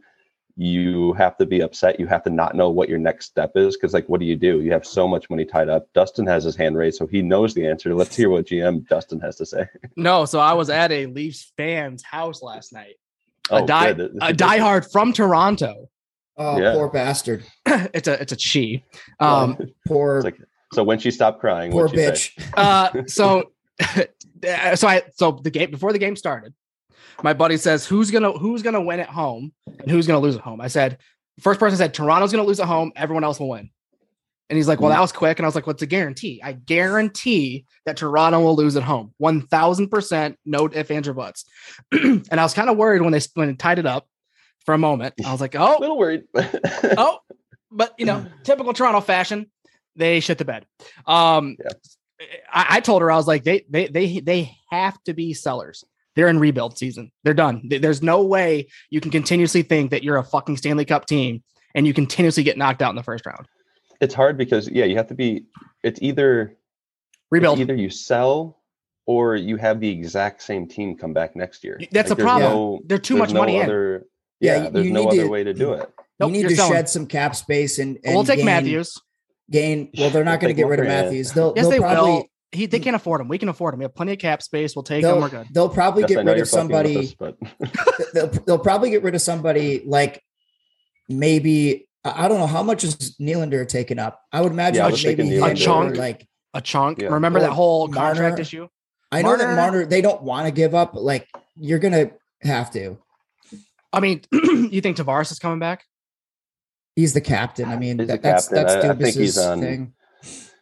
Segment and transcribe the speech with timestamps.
[0.58, 2.00] you have to be upset.
[2.00, 4.36] You have to not know what your next step is because like what do you
[4.36, 4.62] do?
[4.62, 5.92] You have so much money tied up.
[5.92, 7.94] Dustin has his hand raised, so he knows the answer.
[7.94, 9.66] Let's hear what GM Dustin has to say.
[9.96, 12.94] no, so I was at a Leafs fan's house last night.
[13.50, 14.16] A, Oh, die, good.
[14.22, 15.88] A diehard from Toronto.
[16.38, 16.72] Oh, Yeah.
[16.72, 17.44] poor bastard.
[17.66, 18.82] it's a it's a she.
[19.20, 20.36] Um, Poor, like,
[20.72, 22.42] so when she stopped crying, poor what'd she say?
[22.42, 22.52] bitch.
[22.56, 23.50] uh, so
[24.74, 26.54] so I so the game before the game started,
[27.22, 30.42] my buddy says who's gonna who's gonna win at home and who's gonna lose at
[30.42, 30.60] home.
[30.60, 30.98] I said
[31.40, 33.70] first person said Toronto's gonna lose at home, everyone else will win.
[34.48, 35.40] And he's like, well, that was quick.
[35.40, 36.40] And I was like, what's a guarantee?
[36.42, 39.12] I guarantee that Toronto will lose at home.
[39.20, 41.46] 1000% no if, ands, or buts.
[41.92, 44.06] and I was kind of worried when they when they tied it up
[44.64, 45.14] for a moment.
[45.24, 46.24] I was like, "Oh, A little worried.
[46.36, 47.18] oh,
[47.72, 49.50] but you know, typical Toronto fashion,
[49.96, 50.64] they shit the bed.
[51.06, 51.72] Um, Yeah.
[52.50, 55.84] I, I told her I was like, they they they they have to be sellers.
[56.16, 57.12] They're in rebuild season.
[57.22, 57.62] They're done.
[57.68, 61.42] There's no way you can continuously think that you're a fucking Stanley Cup team
[61.74, 63.46] and you continuously get knocked out in the first round.
[64.00, 65.44] it's hard because yeah, you have to be.
[65.84, 66.56] It's either it's
[67.30, 67.60] Rebuild.
[67.60, 68.58] either you sell
[69.04, 71.78] or you have the exact same team come back next year.
[71.92, 72.52] That's Like, the there's problem.
[72.52, 73.64] no- They're too much no money in.
[73.64, 74.06] other,
[74.40, 75.88] Yeah, Yeah, you- there's you no need other to- way to do it.
[76.18, 76.72] Nope, you need to selling.
[76.72, 78.94] shed some cap space and, and we'll take gain, Matthews.
[79.50, 79.90] Gain.
[79.98, 81.32] Well, they're not going to get rid of Matthews.
[81.32, 82.26] They'll, Yes, they'll they probably will.
[82.52, 82.84] He, they hmm.
[82.84, 83.28] can't afford him.
[83.28, 83.78] We can afford him.
[83.78, 84.76] We have plenty of cap space.
[84.76, 85.10] We'll take him.
[85.10, 85.46] they'll, We're good.
[85.52, 86.96] they'll probably Yes, get rid of somebody.
[86.98, 87.36] us, but
[88.14, 90.22] they'll, they'll probably get rid of somebody like
[91.08, 94.20] maybe I I don't know how much is Nylander taking up.
[94.32, 95.52] I would imagine Yeah, I maybe thinking Nylander.
[95.52, 95.96] A chunk.
[95.96, 97.00] like A chunk.
[97.02, 97.08] Yeah.
[97.08, 98.14] Remember that Or whole Marner.
[98.14, 98.68] contract issue?
[99.12, 102.10] I know that Marner- Marner they don't want to give up, but like you're gonna
[102.42, 102.98] have to.
[103.92, 105.84] I mean, you think Tavares is coming back?
[106.94, 107.68] He's the captain.
[107.68, 108.64] I mean, that, the that's captain.
[108.66, 109.92] that's I- I think Dubas's he's on- thing.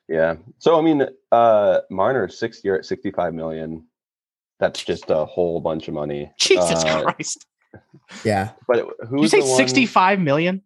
[0.09, 0.37] Yeah.
[0.59, 3.87] So I mean, uh Marner six year at 65 million.
[4.61, 6.31] That's just a whole bunch of money.
[6.39, 7.47] Jesus Uh, Christ.
[8.25, 10.63] Yeah, But who you say the one- 65 million?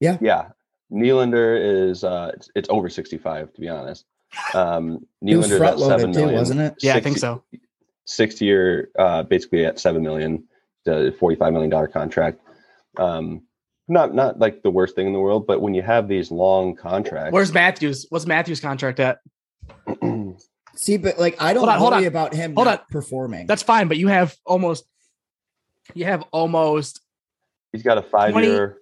[0.00, 0.48] Yeah, Yeah.
[0.92, 4.04] Nylander is uh it's, it's over 65 to be honest.
[4.54, 6.38] Um he was Nylander's front at seven loaded too, million.
[6.38, 6.74] wasn't it?
[6.82, 7.42] Yeah, I think so.
[8.04, 10.44] Six year, uh, basically at seven million,
[10.84, 12.40] the forty-five million dollar contract.
[12.98, 13.42] Um,
[13.92, 16.74] not not like the worst thing in the world, but when you have these long
[16.74, 18.06] contracts, Where's Matthews?
[18.08, 19.18] What's Matthews' contract at?
[20.76, 22.04] See, but like I don't Hold on, hold on.
[22.04, 22.86] about him Hold not on.
[22.90, 23.46] performing.
[23.46, 24.84] That's fine, but you have almost
[25.94, 27.00] you have almost
[27.72, 28.78] he's got a five-year.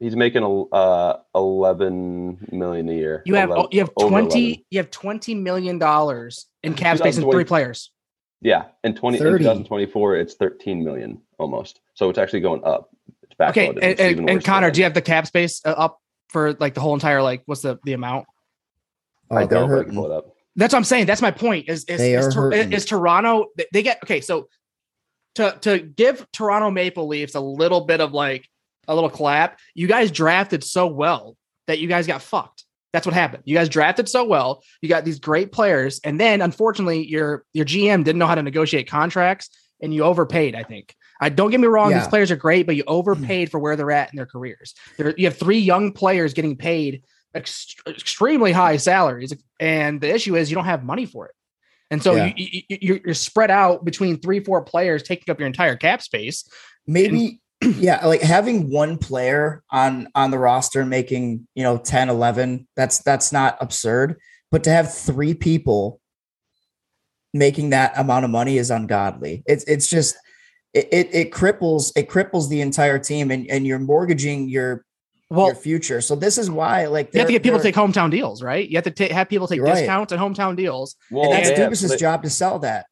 [0.00, 3.22] He's making a uh, eleven million a year.
[3.26, 7.22] you have 11 you have 20 you have 20 million dollars in cap space in
[7.22, 7.32] 2020.
[7.32, 7.90] three players.
[8.40, 11.80] Yeah, in twenty in 2024, it's 13 million almost.
[11.94, 12.90] So it's actually going up.
[13.38, 13.76] It's backloaded.
[13.76, 15.98] Okay, and, and, and Connor, do you have the cap space uh, up
[16.28, 18.26] for like the whole entire like what's the the amount?
[19.30, 19.94] oh, I don't, but I can hurting.
[19.94, 20.26] pull it up.
[20.56, 21.06] That's what I'm saying.
[21.06, 21.68] That's my point.
[21.68, 23.46] Is is, They is, are is Toronto?
[23.56, 24.20] they- They get okay.
[24.20, 24.48] So
[25.36, 28.48] to to give Toronto Maple Leafs a little bit of like
[28.86, 32.64] a little clap, you guys drafted so well that you guys got fucked.
[32.92, 33.42] That's what happened.
[33.46, 34.62] You guys drafted so well.
[34.80, 38.42] You got these great players, and then unfortunately, your your GM didn't know how to
[38.42, 39.50] negotiate contracts,
[39.82, 40.54] and you overpaid.
[40.54, 40.94] I think.
[41.20, 42.00] I don't get me wrong; Yeah.
[42.00, 42.94] these players are great, but you mm-hmm.
[42.94, 44.74] overpaid for where they're at in their careers.
[44.96, 47.02] There, you have three young players getting paid
[47.34, 51.34] ex- extremely high salaries, and the issue is you don't have money for it.
[51.90, 52.32] And so Yeah.
[52.36, 56.02] you, you, you're, you're spread out between three, four players taking up your entire cap
[56.02, 56.48] space.
[56.86, 57.40] maybe
[57.78, 62.98] yeah like having one player on on the roster making you know 10 11 that's
[62.98, 64.16] that's not absurd
[64.50, 66.00] but to have three people
[67.32, 70.16] making that amount of money is ungodly it's it's just
[70.74, 74.84] it, it it cripples it cripples the entire team, and and you're mortgaging your
[75.30, 76.00] Well, your future.
[76.00, 78.68] So this is why, like, you have to get people to take hometown deals, right?
[78.68, 79.76] You have to ta- have people take You're right.
[79.76, 80.96] discounts and hometown deals.
[81.10, 82.86] Well, and that's they have- Dubas's they- job to sell that.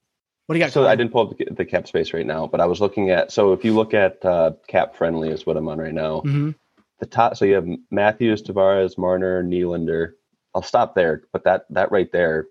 [0.47, 0.73] What do you got?
[0.73, 0.93] So Colin?
[0.93, 3.31] I didn't pull up the, the cap space right now, but I was looking at.
[3.33, 6.21] So if you look at uh, cap friendly, is what I'm on right now.
[6.25, 6.55] Mhm.
[7.01, 7.37] The top.
[7.37, 10.13] So you have Matthews, Tavares, Marner, Nylander.
[10.55, 12.47] I'll stop there, but that that right there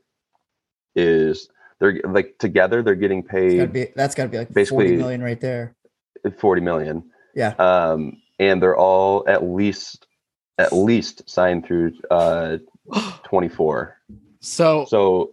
[0.96, 1.50] is
[1.82, 4.86] they're like together they're getting It's gotta paid be, that's got to be like Basically-
[4.86, 5.76] 40 million right there.
[6.38, 7.04] 40 million.
[7.36, 7.56] Yeah.
[7.58, 10.06] Um, and they're all at least
[10.60, 12.58] at least signed through uh
[13.24, 13.98] 24.
[14.42, 15.32] So So,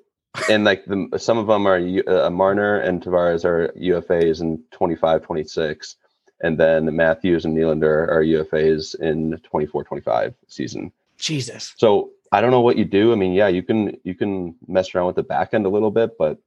[0.51, 1.79] and like the some of them are
[2.09, 5.97] uh, Marner and Tavares are UFAs in 25, 26,
[6.41, 10.93] and then Matthews and Nylander are UFAs in 24, 25 season.
[11.19, 11.75] Jesus.
[11.77, 13.13] So I don't know what you do.
[13.13, 15.91] I mean, yeah, you can you can mess around with the back end a little
[15.91, 16.39] bit, but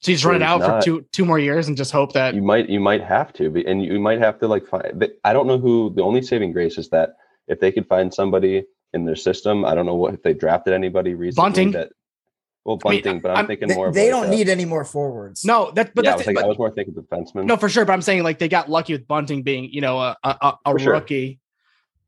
[0.00, 2.12] So you just run it out not- for two two more years and just hope
[2.14, 4.98] that you might you might have to be, and you might have to like find.
[4.98, 7.16] but I don't know who the only saving grace is that
[7.48, 10.72] if they could find somebody in their system, I don't know what if they drafted
[10.74, 11.70] anybody recently Bunting.
[11.72, 11.90] that.
[12.64, 13.90] Well, I mean, bunting, but I'm, I'm- thinking They, more.
[13.92, 15.44] they like don't a- need any more forwards.
[15.44, 17.44] no that but yeah, I that's was, thinking, but- I was more thinking defenseman.
[17.46, 17.84] no for sure.
[17.84, 20.52] But I'm saying like they got lucky with Bunting being you know a a, a,
[20.66, 20.92] a For sure.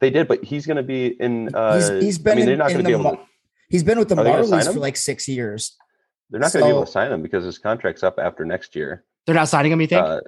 [0.02, 0.12] Rookie.
[0.12, 1.54] They did, but he's going to be in.
[1.54, 3.02] Uh, he's he's been I mean, they're not going to be able.
[3.04, 3.22] Mar- To,
[3.68, 5.76] he's been with the Are they gonna sign Marlies for like six years.
[6.30, 8.74] they're not going to be able to sign him because his contract's up after next
[8.76, 9.04] year.
[9.26, 9.80] They're not signing him.
[9.80, 10.04] You think?
[10.04, 10.20] Uh,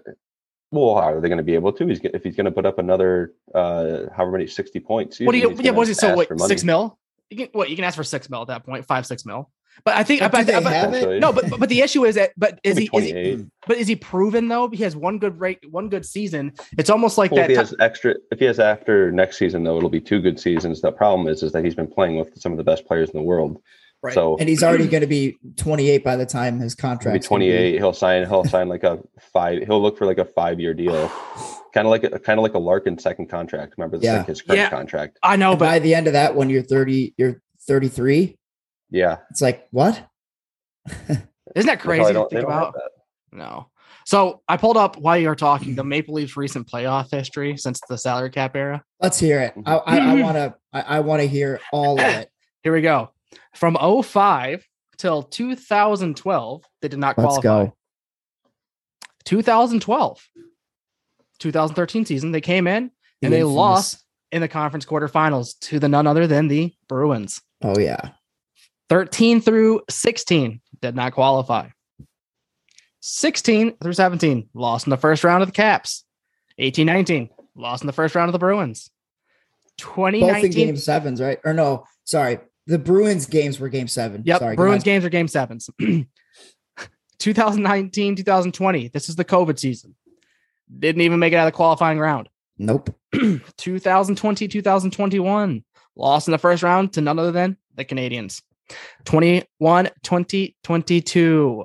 [0.70, 1.86] well, how are they going to be able to?
[1.86, 5.20] He's if he's going to put up another uh, however many sixty points.
[5.20, 5.50] what do you?
[5.50, 6.00] Yeah, gonna what is it?
[6.00, 6.40] So ask what?
[6.40, 6.98] Six mil?
[7.30, 7.70] You can what?
[7.70, 8.84] You can ask for six mil at that point.
[8.84, 9.50] Five six mil.
[9.84, 10.20] But I think.
[10.20, 11.20] But But, do they but- have it?
[11.20, 12.32] No, but but the issue is that.
[12.36, 12.88] But is he?
[12.92, 14.68] Is he but is he proven though?
[14.68, 16.52] He has one good rate, one good season.
[16.78, 17.50] It's almost like Well, if that.
[17.50, 20.38] he ti- has extra, if he has after next season though, it'll be two good
[20.38, 20.80] seasons.
[20.80, 23.18] The problem is, is that he's been playing with some of the best players in
[23.18, 23.60] the world.
[24.02, 24.12] Right.
[24.12, 27.76] So And he's already going to be 28 by the time his contract be 28.
[27.76, 28.26] He'll sign.
[28.28, 28.98] He'll sign like a
[29.32, 29.62] five.
[29.62, 31.08] He'll look for like a five year deal,
[31.72, 33.74] kind of like a kind of like a Larkin second contract.
[33.78, 34.18] Remember, this Yeah.
[34.18, 34.68] like his current Yeah.
[34.68, 35.18] contract.
[35.22, 38.36] I know, but by the end of that, when you're 30, you're 33.
[38.94, 40.06] Yeah, It's like what?
[41.08, 41.26] isn't
[41.66, 42.76] that crazy to think about?
[43.32, 43.68] No.
[44.06, 47.80] So I pulled up while you were talking the Maple Leafs recent playoff history since
[47.88, 48.84] the salary cap era.
[49.00, 49.54] Let's hear it.
[49.66, 50.20] I, I, I mm-hmm.
[50.20, 50.54] want to.
[50.72, 52.30] I, I want to hear all of it.
[52.62, 53.10] Here we go.
[53.56, 54.64] From 05
[54.96, 57.64] till 2012, they did not Let's qualify.
[57.66, 57.76] go.
[59.24, 60.28] 2012,
[61.40, 65.80] 2013 season, they came in The and they infamous- lost in the conference quarterfinals to
[65.80, 67.40] the none other than the Bruins.
[67.60, 68.10] Oh yeah.
[68.88, 71.68] 13 through 16 did not qualify.
[73.00, 76.04] 16 through 17 lost in the first round of the Caps.
[76.58, 78.90] 18 19 lost in the first round of the Bruins.
[79.78, 81.38] Both in 2019 game sevens, right?
[81.44, 82.38] Or no, sorry.
[82.66, 84.22] The Bruins games were game seven.
[84.24, 85.68] Yep, Sorry, Bruins games are game sevens.
[87.18, 89.94] 2019 2020 this is the COVID season.
[90.78, 92.28] Didn't even make it out of the qualifying round.
[92.58, 92.94] Nope.
[93.12, 95.64] 2020 2021
[95.96, 98.40] lost in the first round to none other than the Canadiens.
[99.04, 101.64] 21 20 22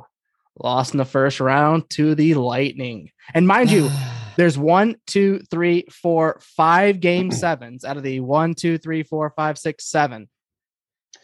[0.61, 3.11] lost in the first round to the Lightning.
[3.33, 3.89] And mind you,
[4.37, 9.31] there's one, two, three, four, five game sevens out of the one, two, three, four,
[9.35, 10.29] five, six, seven.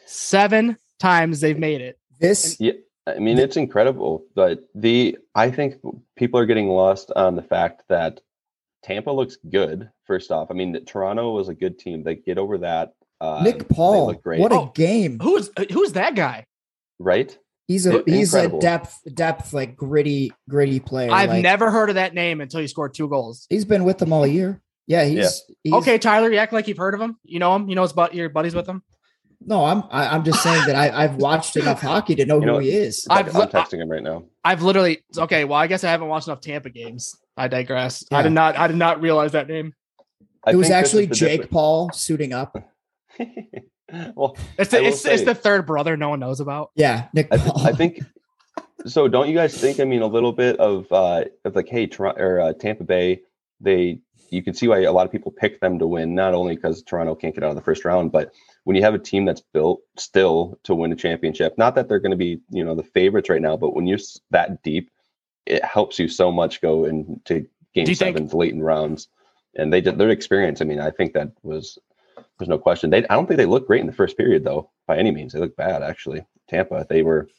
[0.06, 2.00] Seven times they've made it.
[2.20, 2.74] this yeah,
[3.08, 5.76] I mean, it's incredible, but the I think
[6.16, 8.22] people are getting lost on the fact that
[8.84, 9.90] Tampa looks good.
[10.06, 12.04] First off, I mean, Toronto was a good team.
[12.04, 12.94] They get over that.
[13.26, 14.14] Uh, Nick Paul.
[14.14, 14.40] great.
[14.40, 15.20] What a Oh, game.
[15.22, 16.46] Who's who's that guy?
[17.00, 17.38] right?
[17.68, 18.60] He's a in- he's incredible.
[18.60, 21.12] a depth depth like gritty gritty player.
[21.12, 23.48] I've Like, never heard of that name until he scored two goals.
[23.50, 24.62] He's been with them all year.
[24.88, 27.18] Yeah, he's, he's Okay, Tyler, you act like you've heard of him.
[27.24, 27.68] You know him.
[27.68, 28.84] You know his but your buddies with him.
[29.48, 32.42] No, I'm I, I'm just saying that I, I've watched enough hockey to know You
[32.42, 33.08] who know- he is.
[33.10, 34.26] I've I'm texting him right now.
[34.44, 35.44] I've literally okay.
[35.44, 37.16] Well, I guess I haven't watched enough Tampa games.
[37.36, 38.06] I digress.
[38.12, 38.56] I did not.
[38.58, 39.74] I did not realize that name.
[40.46, 42.56] I it was think this is actually the Jake Paul suiting up.
[43.18, 43.66] Difference.
[44.16, 46.72] well, It's the, will it's, it's the third brother no one knows about.
[46.76, 48.02] Yeah, Nick I, th- I think
[48.86, 49.08] so.
[49.08, 49.80] Don't you guys think?
[49.80, 53.22] I mean, a little bit of uh, of like, hey, Toronto or uh, Tampa Bay,
[53.60, 54.00] they
[54.32, 56.16] you can see why a lot of people pick them to win.
[56.16, 58.32] Not only because Toronto can't get out of the first round, but
[58.64, 62.00] when you have a team that's built still to win a championship, not that they're
[62.00, 64.00] going to be you know the favorites right now, but when you're
[64.32, 64.90] that deep,
[65.46, 69.08] it helps you so much go into game Do you think- late in rounds,
[69.56, 70.62] and they did their experience.
[70.62, 71.78] I mean, I think that was
[72.38, 72.90] there's no question.
[72.90, 75.34] They I don't think they looked great in the first period though, by any means.
[75.34, 76.26] They looked bad actually.
[76.50, 77.30] Tampa, they were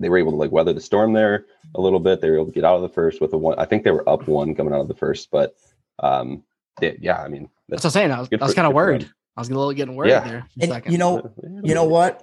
[0.00, 2.20] they were able to like weather the storm there a little bit.
[2.20, 3.58] They were able to get out of the first with a one.
[3.58, 5.54] I think they were up one coming out of the first, but
[5.98, 6.44] um,
[6.80, 8.10] they, yeah, I mean, That's what I'm saying.
[8.12, 9.00] I was, was kind of good worried.
[9.02, 9.14] them.
[9.36, 10.20] I was a little getting worried Yeah.
[10.20, 10.40] there.
[10.40, 10.92] For a And second.
[10.92, 11.32] you know,
[11.64, 12.22] you know what?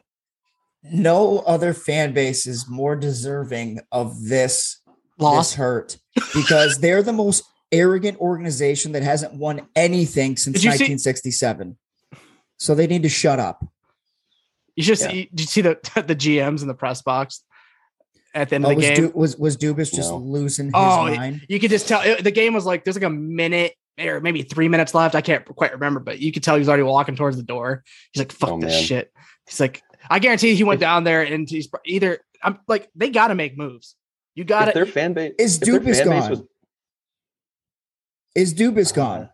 [0.84, 4.80] No other fan base is more deserving of this
[5.18, 5.50] Loss.
[5.50, 5.98] this hurt
[6.34, 11.77] because they're the most arrogant organization that hasn't won anything since Did you see- 1967.
[12.57, 13.65] So they need to shut up.
[14.75, 15.10] You should Yeah.
[15.10, 15.29] see.
[15.34, 17.43] Did you see the the GMs in the press box
[18.34, 19.07] at the end Oh, of the was, game?
[19.07, 20.17] Du- was was Dubas just No.
[20.17, 21.45] losing his Oh, mind?
[21.50, 24.41] you could just tell it, the game was like there's like a minute or maybe
[24.41, 25.15] three minutes left.
[25.15, 27.84] I can't quite remember, but you could tell he was already walking towards the door.
[28.12, 28.84] He's like, "Fuck Oh, this man.
[28.84, 29.12] shit."
[29.48, 33.29] He's like, "I guarantee he went down there and he's either I'm like they got
[33.29, 33.95] to make moves.
[34.36, 36.29] You got if their to fan base Is if their Dubas base gone?
[36.29, 36.41] was-
[38.36, 39.30] Is Dubas gone?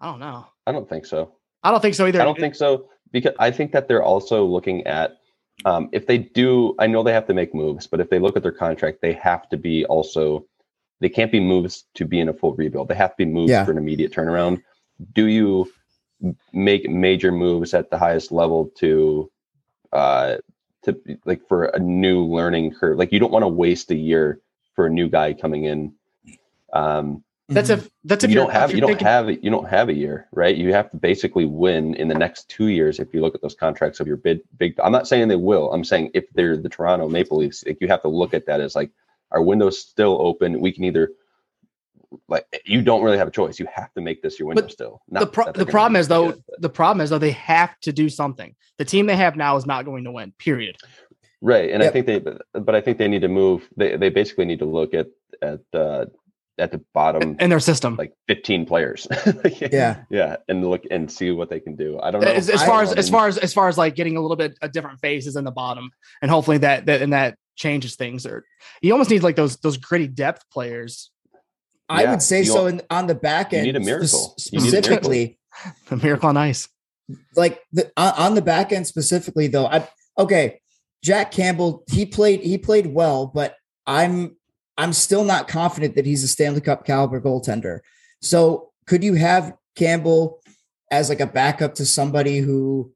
[0.00, 0.46] I don't know.
[0.66, 1.34] I don't think so.
[1.64, 2.20] I don't think so either.
[2.20, 5.18] I don't think so because I think that they're also looking at
[5.64, 6.74] um, if they do.
[6.78, 9.12] I know they have to make moves, but if they look at their contract, they
[9.14, 10.46] have to be also.
[11.00, 12.88] They can't be moves to be in a full rebuild.
[12.88, 13.64] They have to be moves Yeah.
[13.64, 14.62] for an immediate turnaround.
[15.14, 15.70] Do you
[16.52, 19.30] make major moves at the highest level to,
[19.92, 20.38] uh,
[20.82, 22.98] to like for a new learning curve?
[22.98, 24.40] Like you don't want to waste a year
[24.74, 25.92] for a new guy coming in.
[26.72, 29.88] Um, that's if that's if you don't have you don't thinking- have you don't have
[29.88, 30.54] a year right?
[30.56, 33.54] You have to basically win in the next two years if you look at those
[33.54, 35.72] contracts of your big big i'm not saying they will.
[35.72, 38.60] I'm saying if they're the toronto maple leafs like you have to look at that
[38.60, 38.90] as like
[39.30, 40.60] our window's still open?
[40.60, 41.12] We can either
[42.28, 43.58] like you don't really have a choice.
[43.58, 45.02] You have to make this your window But still.
[45.10, 48.08] the pro- the problem is though good, the problem is though they have to do
[48.08, 48.54] something.
[48.78, 50.32] The team they have now is not going to win.
[50.38, 50.76] Period.
[51.40, 54.08] right and i think they but, but i think they need to move they, they
[54.10, 55.06] basically need to look at
[55.40, 56.04] at uh
[56.58, 57.96] at the bottom In their system.
[57.96, 59.06] like 15 players
[59.72, 60.02] Yeah.
[60.10, 62.82] yeah and look and see what they can do i don't know as, as far
[62.82, 65.36] as as far as as far as like getting a little bit of different faces
[65.36, 65.90] in the bottom
[66.22, 68.44] and hopefully that that and that changes things or
[68.82, 71.10] you almost need like those those gritty depth players
[71.90, 72.54] I Yeah, would say so.
[72.68, 74.36] don't- In, on the back you end, need a miracle.
[74.52, 74.98] You need a miracle.
[75.00, 75.38] specifically,
[75.88, 76.68] the miracle on ice
[77.36, 79.88] like the, on, on the back end specifically though i
[80.18, 80.60] okay
[81.02, 84.36] jack campbell he played he played well but i'm
[84.78, 87.80] i'm still not confident that he's a stanley cup caliber goaltender
[88.22, 90.40] so could you have campbell
[90.90, 92.90] as like a backup to somebody who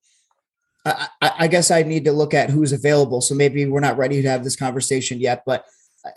[0.85, 3.21] I, I, guess I need to look at who's available.
[3.21, 5.65] So maybe we're not ready to have this conversation yet, but
[6.05, 6.11] I,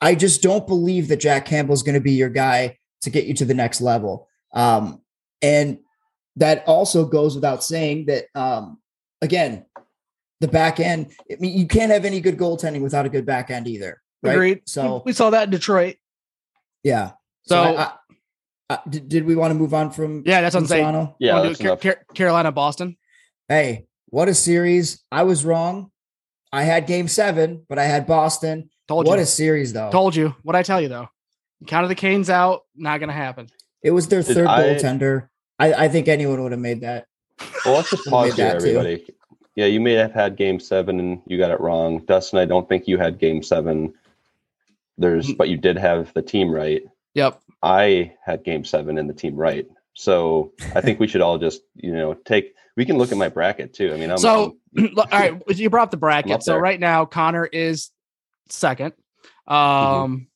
[0.00, 3.24] I just don't believe that Jack Campbell is going to be your guy to get
[3.24, 4.28] you to the next level.
[4.52, 5.00] Um,
[5.42, 5.78] and
[6.36, 8.78] that also goes without saying that, um,
[9.20, 9.66] again,
[10.40, 13.50] the back end, I mean, you can't have any good goaltending without a good back
[13.50, 14.00] end either.
[14.24, 14.32] Right.
[14.34, 15.96] agreed So, we saw that in detroit
[16.82, 17.12] yeah.
[17.46, 17.92] so, I, I,
[18.70, 21.16] I, did, did we want to move on from, yeah that's what i'm saying Toronto?
[21.18, 22.96] yeah that's Car- Car- carolina boston
[23.48, 25.04] Hey, what a series.
[25.12, 25.90] I was wrong.
[26.50, 28.70] I had game seven, but I had Boston.
[28.88, 29.90] told you what you a series, though.
[29.90, 31.08] told you what i tell you though
[31.66, 33.48] counted the canes out not gonna happen
[33.82, 35.28] It was their Did third I- goaltender.
[35.58, 37.06] I, I think anyone would have made that.
[37.64, 38.66] Well, let's just pause here, that too.
[38.68, 39.06] everybody.
[39.56, 41.98] Yeah, you may have had game seven and you got it wrong.
[42.06, 43.92] Dustin, I don't think you had game seven.
[44.98, 45.36] There's, Mm.
[45.36, 46.82] but you did have the team right.
[47.14, 49.66] yep I had game seven and the team right.
[49.94, 53.28] So I think we should all just, you know, take, we can look at my
[53.28, 53.92] bracket too.
[53.94, 56.60] I mean, I'm, So- I'm- all right you brought up the bracket up so there.
[56.60, 57.90] right now connor is
[58.50, 58.92] second
[59.46, 60.26] um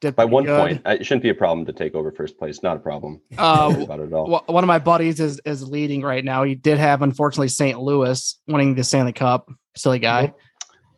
[0.00, 0.60] did by one good.
[0.60, 2.62] point, it shouldn't be a problem to take over first place.
[2.62, 3.20] Not a problem.
[3.38, 4.42] Uh, about it at all.
[4.46, 6.42] One of my buddies is is leading right now.
[6.44, 7.80] He did have unfortunately St.
[7.80, 9.50] Louis winning the Stanley Cup.
[9.76, 10.34] Silly guy.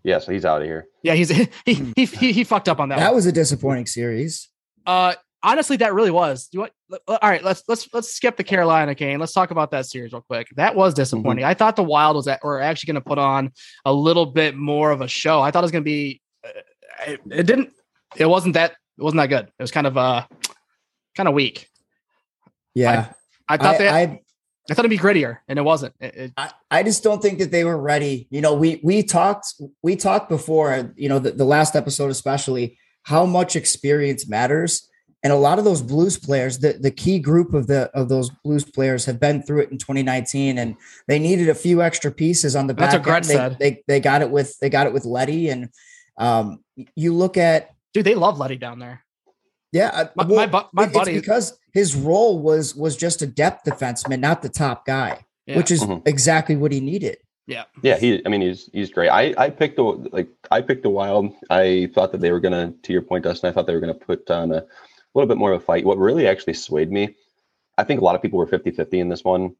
[0.06, 0.86] Yeah, so he's out of here.
[1.02, 1.28] Yeah, he's
[1.66, 2.98] he he he, he fucked up on that.
[3.00, 3.16] That one.
[3.16, 4.48] was a disappointing series.
[4.86, 6.46] Uh, honestly, that really was.
[6.46, 7.02] Do you want?
[7.08, 9.18] All right, let's let's let's skip the Carolina game.
[9.18, 10.46] Let's talk about that series real quick.
[10.54, 11.44] That was disappointing.
[11.44, 13.50] I thought the Wild was at, were actually going to put on
[13.84, 15.40] a little bit more of a show.
[15.42, 16.22] I thought it was going to be.
[16.44, 16.50] uh,
[17.08, 17.72] It, it didn't.
[18.16, 18.76] It wasn't that.
[18.98, 19.46] It wasn't that good.
[19.58, 20.24] It was kind of uh,
[21.16, 21.68] kind of weak.
[22.74, 23.12] Yeah.
[23.48, 23.94] I thought I, that.
[23.94, 24.20] I,
[24.70, 25.94] I, thought it'd be grittier, and it wasn't.
[26.00, 28.26] It, it, I, I just don't think that they were ready.
[28.30, 32.78] You know, we we talked we talked before, you know, the, the last episode especially,
[33.04, 34.88] how much experience matters.
[35.22, 38.30] And a lot of those blues players, the, the key group of the of those
[38.44, 40.76] blues players have been through it in 2019 and
[41.08, 43.06] they needed a few extra pieces on the That's back.
[43.06, 43.24] what Gret.
[43.24, 43.56] They, said.
[43.58, 45.48] they they got it with they got it with Leddy.
[45.48, 45.70] And
[46.18, 46.62] um
[46.94, 49.02] you look at dude, they love Leddy down there.
[49.72, 51.12] Yeah, uh, My well, my, bu- my buddy.
[51.12, 55.56] It's because his role was was just a depth defenseman, not the top guy, Yeah.
[55.56, 56.06] which is Mhm.
[56.06, 57.18] exactly what he needed.
[57.46, 57.64] yeah.
[57.82, 58.22] Yeah, he.
[58.24, 59.08] I mean, he's he's great.
[59.10, 61.32] I I picked the like I picked the Wild.
[61.50, 63.48] I thought that they were gonna, to your point, Dustin.
[63.48, 64.64] I thought they were gonna put on a
[65.14, 65.84] little bit more of a fight.
[65.84, 67.14] What really actually swayed me,
[67.78, 69.54] I think a lot of people were 50-50 in this one.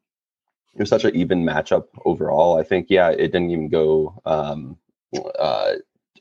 [0.75, 2.57] It was such an even matchup overall.
[2.59, 4.21] I think yeah, it didn't even go.
[4.25, 4.77] Um,
[5.39, 5.73] uh,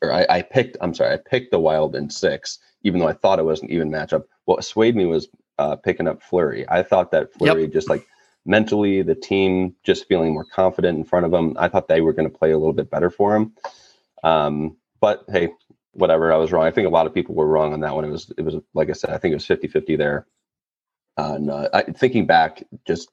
[0.03, 0.77] or I, I picked.
[0.81, 3.71] I'm sorry, I picked the Wild in six, even though I thought it was an
[3.71, 4.25] even matchup.
[4.45, 6.69] What swayed me was uh, picking up Fleury.
[6.69, 8.07] I thought that Fleury just like
[8.45, 11.57] mentally, the team just feeling more confident in front of him.
[11.59, 13.53] I thought they were going to play a little bit better for him.
[14.23, 15.51] Um, but hey,
[15.93, 16.33] whatever.
[16.33, 16.67] I was wrong.
[16.67, 18.05] I think a lot of people were wrong on that one.
[18.05, 20.27] It was it was like I said, I think it was 50-50 there.
[21.19, 23.09] Uh, and uh, I, thinking back, just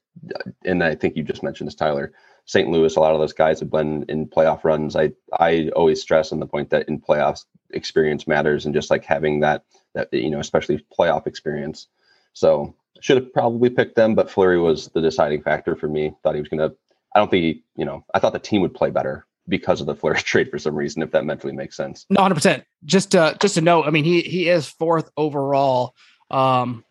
[0.64, 2.12] and I think you just mentioned this, Tyler.
[2.46, 2.68] St.
[2.68, 4.96] Louis, a lot of those guys have been in playoff runs.
[4.96, 9.04] I I always stress on the point that in playoffs, experience matters, and just like
[9.04, 11.88] having that that you know, especially playoff experience.
[12.34, 16.12] So should have probably picked them, but Fleury was the deciding factor for me.
[16.22, 16.72] Thought he was gonna.
[17.14, 19.86] I don't think he, you know, I thought the team would play better because of
[19.86, 22.06] the Fleury trade for some reason, if that mentally makes sense.
[22.10, 22.64] No, hundred percent.
[22.84, 25.94] Just to just to note, I mean, he he is fourth overall,
[26.30, 26.84] um,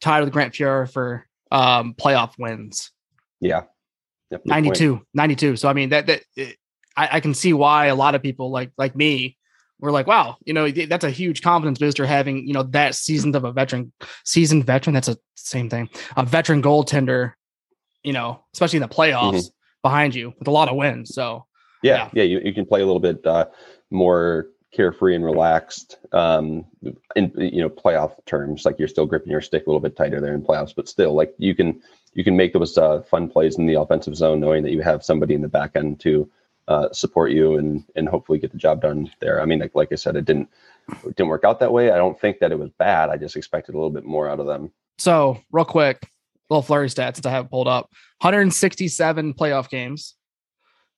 [0.00, 2.92] tied with Grant Fuhr for um playoff wins.
[3.40, 3.62] Yeah.
[4.30, 5.56] Yep, 92, 92.
[5.56, 6.56] So I mean that that it,
[6.96, 9.36] I, I can see why a lot of people like like me
[9.78, 13.36] were like, wow, you know, that's a huge confidence booster having, you know, that seasoned
[13.36, 13.92] of a veteran,
[14.24, 14.94] seasoned veteran.
[14.94, 17.34] That's a same thing, a veteran goaltender,
[18.02, 19.48] you know, especially in the playoffs mm-hmm.
[19.82, 21.14] behind you with a lot of wins.
[21.14, 21.46] So,
[21.82, 23.46] yeah, yeah, yeah you, you can play a little bit uh,
[23.90, 26.64] more carefree and relaxed um,
[27.14, 28.64] in, you know, playoff terms.
[28.64, 31.14] Like you're still gripping your stick a little bit tighter there in playoffs, but still,
[31.14, 31.80] like you can,
[32.16, 35.04] you can make those uh, fun plays in the offensive zone knowing that you have
[35.04, 36.28] somebody in the back end to
[36.66, 39.40] uh, support you and and hopefully get the job done there.
[39.40, 40.48] I mean, like, like I said, it didn't
[41.04, 41.90] it didn't work out that way.
[41.90, 43.10] I don't think that it was bad.
[43.10, 44.72] I just expected a little bit more out of them.
[44.96, 46.08] So, real quick,
[46.48, 47.90] little Fleury stats that I have pulled up:
[48.22, 50.14] 167 playoff games.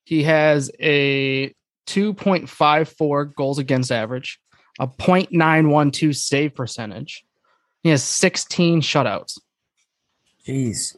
[0.05, 1.53] He has a
[1.89, 4.39] 2.54 goals against average,
[4.79, 7.25] a 0.912 save percentage.
[7.83, 9.39] He has 16 shutouts.
[10.47, 10.97] Jeez,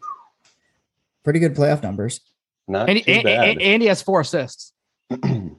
[1.25, 2.21] pretty good playoff numbers.
[2.69, 3.61] Not and, too and, bad.
[3.61, 4.73] and he has four assists
[5.11, 5.59] in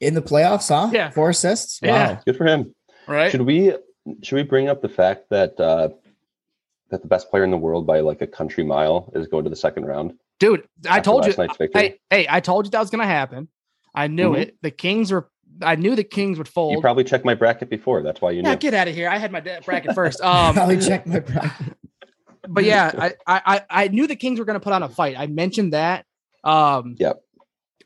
[0.00, 0.68] the playoffs.
[0.68, 0.90] Huh?
[0.92, 1.80] Yeah, four assists.
[1.82, 1.88] Wow.
[1.88, 2.74] Yeah, good for him.
[3.06, 3.30] Right?
[3.30, 3.74] Should we
[4.22, 5.90] should we bring up the fact that uh,
[6.90, 9.50] that the best player in the world by like a country mile is going to
[9.50, 10.14] the second round?
[10.38, 11.34] Dude, I told you.
[11.72, 13.48] Hey, hey, I told you that was going to happen.
[13.94, 14.42] I knew mm-hmm.
[14.42, 14.56] it.
[14.62, 15.30] The Kings were.
[15.62, 16.74] I knew the Kings would fold.
[16.74, 18.02] You probably checked my bracket before.
[18.02, 18.56] That's why you yeah, knew.
[18.56, 19.08] get out of here.
[19.08, 20.20] I had my bracket first.
[20.20, 21.78] Um, probably checked my bracket.
[22.48, 25.16] But yeah, I, I I knew the Kings were going to put on a fight.
[25.18, 26.04] I mentioned that
[26.44, 27.22] um, yep.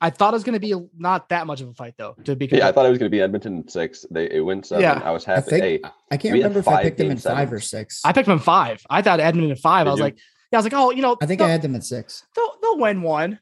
[0.02, 2.14] I thought it was going to be not that much of a fight, though.
[2.24, 4.06] To be yeah, I thought it was going to be Edmonton six.
[4.10, 4.82] They it went seven.
[4.82, 5.00] Yeah.
[5.04, 5.46] I was happy.
[5.46, 7.38] I, think, hey, I can't remember if I picked them in sevens.
[7.38, 8.00] five or six.
[8.04, 8.84] I picked them in five.
[8.88, 9.84] I thought Edmonton in five.
[9.84, 10.04] Did I was you?
[10.04, 10.18] like,
[10.52, 12.24] yeah, I was like, oh, you know, I think I had them in six.
[12.34, 13.40] They'll, they'll win one.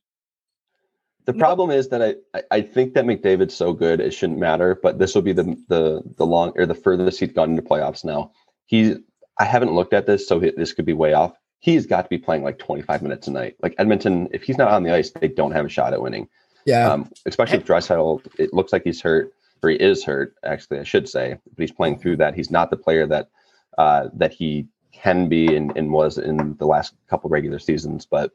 [1.26, 4.98] The problem is that I, I think that McDavid's so good it shouldn't matter, but
[4.98, 8.32] this will be the the the long or the furthest he's gotten into playoffs now.
[8.64, 8.96] He
[9.38, 12.18] I haven't looked at this, so this could be way off he's got to be
[12.18, 13.56] playing like 25 minutes a night.
[13.62, 16.28] Like Edmonton, if he's not on the ice, they don't have a shot at winning.
[16.64, 16.90] Yeah.
[16.90, 20.34] Um, especially if Draisaitl, it looks like he's hurt, or he is hurt.
[20.44, 22.34] Actually, I should say, but he's playing through that.
[22.34, 23.28] He's not the player that
[23.76, 28.06] uh, that he can be and, and was in the last couple regular seasons.
[28.06, 28.32] But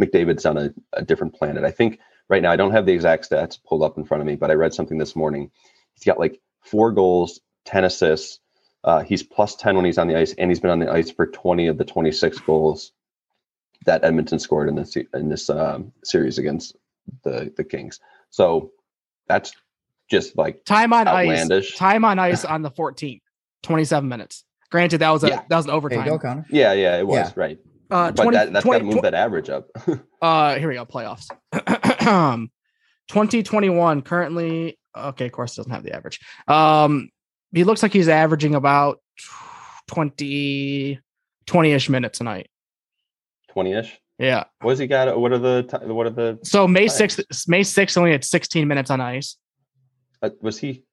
[0.00, 1.64] McDavid's on a, a different planet.
[1.64, 1.98] I think
[2.28, 4.50] right now I don't have the exact stats pulled up in front of me, but
[4.50, 5.50] I read something this morning.
[5.94, 8.40] He's got like four goals, 10 assists,
[8.84, 11.10] uh, he's plus 10 when he's on the ice, and he's been on the ice
[11.10, 12.92] for 20 of the 26 goals
[13.86, 16.76] that Edmonton scored in this in this um, series against
[17.22, 18.00] the the Kings.
[18.30, 18.72] So
[19.26, 19.52] that's
[20.10, 21.72] just like time on outlandish.
[21.72, 21.78] ice.
[21.78, 23.22] Time on ice on the 14th,
[23.62, 24.44] 27 minutes.
[24.70, 25.42] Granted, that was a yeah.
[25.48, 26.06] that was an overtime.
[26.06, 26.46] Go, Connor.
[26.50, 27.32] Yeah, yeah, it was yeah.
[27.36, 27.58] right.
[27.90, 29.68] Uh, 20, but that, that's got to move 20, that average up.
[30.22, 30.84] uh, here we go.
[30.84, 31.28] Playoffs.
[31.52, 34.76] 2021 currently.
[34.96, 36.18] Okay, of course, doesn't have the average.
[36.48, 37.10] Um,
[37.54, 39.00] he looks like he's averaging about
[39.88, 41.00] 20
[41.46, 42.48] 20ish minutes a night.
[43.54, 43.90] 20ish?
[44.18, 44.44] Yeah.
[44.60, 45.18] What has he got?
[45.18, 48.90] What are the what are the So May 6th May 6th only had 16 minutes
[48.90, 49.36] on ice.
[50.22, 50.84] Uh, was he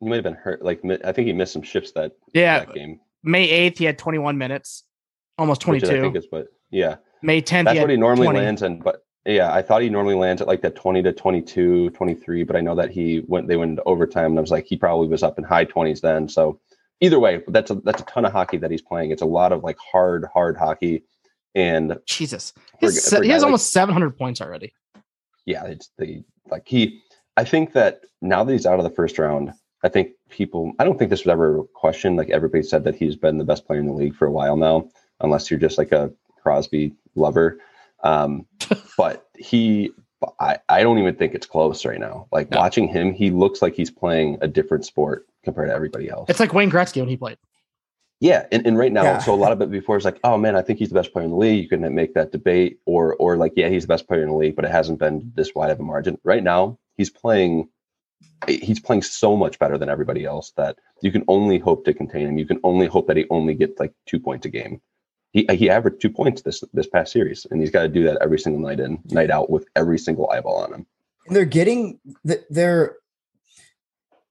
[0.00, 2.74] he might have been hurt like I think he missed some shifts that yeah that
[2.74, 3.00] game.
[3.22, 4.84] May 8th he had 21 minutes.
[5.38, 5.86] Almost 22.
[5.86, 6.96] I think is what yeah.
[7.22, 8.38] May 10th That's he what he normally 20.
[8.38, 11.90] lands in but yeah, I thought he normally lands at like that 20 to 22,
[11.90, 14.66] 23, but I know that he went they went into overtime and I was like
[14.66, 16.28] he probably was up in high 20s then.
[16.28, 16.60] So
[17.00, 19.10] either way, that's a that's a ton of hockey that he's playing.
[19.10, 21.04] It's a lot of like hard hard hockey
[21.54, 22.52] and Jesus.
[22.80, 24.74] For, for he has like, almost 700 points already.
[25.46, 27.00] Yeah, it's the like he
[27.36, 30.84] I think that now that he's out of the first round, I think people I
[30.84, 33.66] don't think this was ever a question like everybody said that he's been the best
[33.66, 34.88] player in the league for a while now
[35.20, 37.58] unless you're just like a Crosby lover.
[38.04, 38.46] Um,
[38.96, 39.90] but he,
[40.38, 42.28] I, I don't even think it's close right now.
[42.30, 42.58] Like no.
[42.58, 46.30] watching him, he looks like he's playing a different sport compared to everybody else.
[46.30, 47.38] It's like Wayne Gretzky when he played.
[48.20, 49.18] Yeah, and, and right now, yeah.
[49.18, 51.12] so a lot of it before is like, oh man, I think he's the best
[51.12, 51.62] player in the league.
[51.62, 54.34] You can make that debate, or or like, yeah, he's the best player in the
[54.34, 56.16] league, but it hasn't been this wide of a margin.
[56.24, 57.68] Right now, he's playing,
[58.46, 62.28] he's playing so much better than everybody else that you can only hope to contain
[62.28, 62.38] him.
[62.38, 64.80] You can only hope that he only gets like two points a game
[65.34, 68.18] he he averaged two points this this past series, and he's got to do that
[68.22, 70.86] every single night in, night out with every single eyeball on him.
[71.26, 71.98] And they're getting
[72.48, 72.96] they're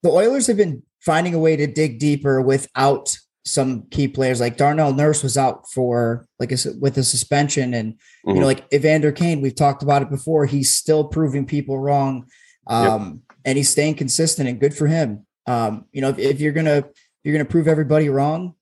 [0.02, 4.40] the Oilers have been finding a way to dig deeper without some key players.
[4.40, 8.40] Like Darnell Nurse was out for like a, with a suspension, and you Mhm.
[8.40, 10.46] know, like Evander Kane, we've talked about it before.
[10.46, 12.26] He's still proving people wrong,
[12.68, 15.26] um, and he's staying consistent, and good for him.
[15.48, 16.86] Um, you know, if, if you're gonna
[17.26, 18.56] you're gonna prove everybody wrong,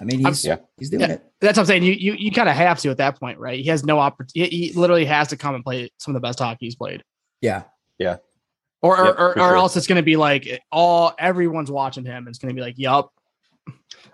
[0.00, 0.56] I mean, I'm- he's Yeah.
[0.78, 1.12] he's doing Yeah.
[1.12, 1.24] it.
[1.40, 1.82] That's what I'm saying.
[1.84, 3.58] You you you kind of have to at that point, right?
[3.58, 4.54] He has no opportunity.
[4.56, 7.02] He literally has to come and play some of the best hockey he's played,
[7.40, 7.62] Yeah,
[8.00, 9.56] or or, Yep, or, or sure.
[9.56, 12.18] else it's going to be like eh, all everyone's watching him.
[12.26, 13.10] And it's going to be like, yup,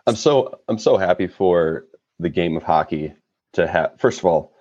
[0.07, 1.87] I'm so I'm so happy for
[2.19, 3.13] the game of hockey
[3.55, 3.99] to have.
[3.99, 4.53] First of all,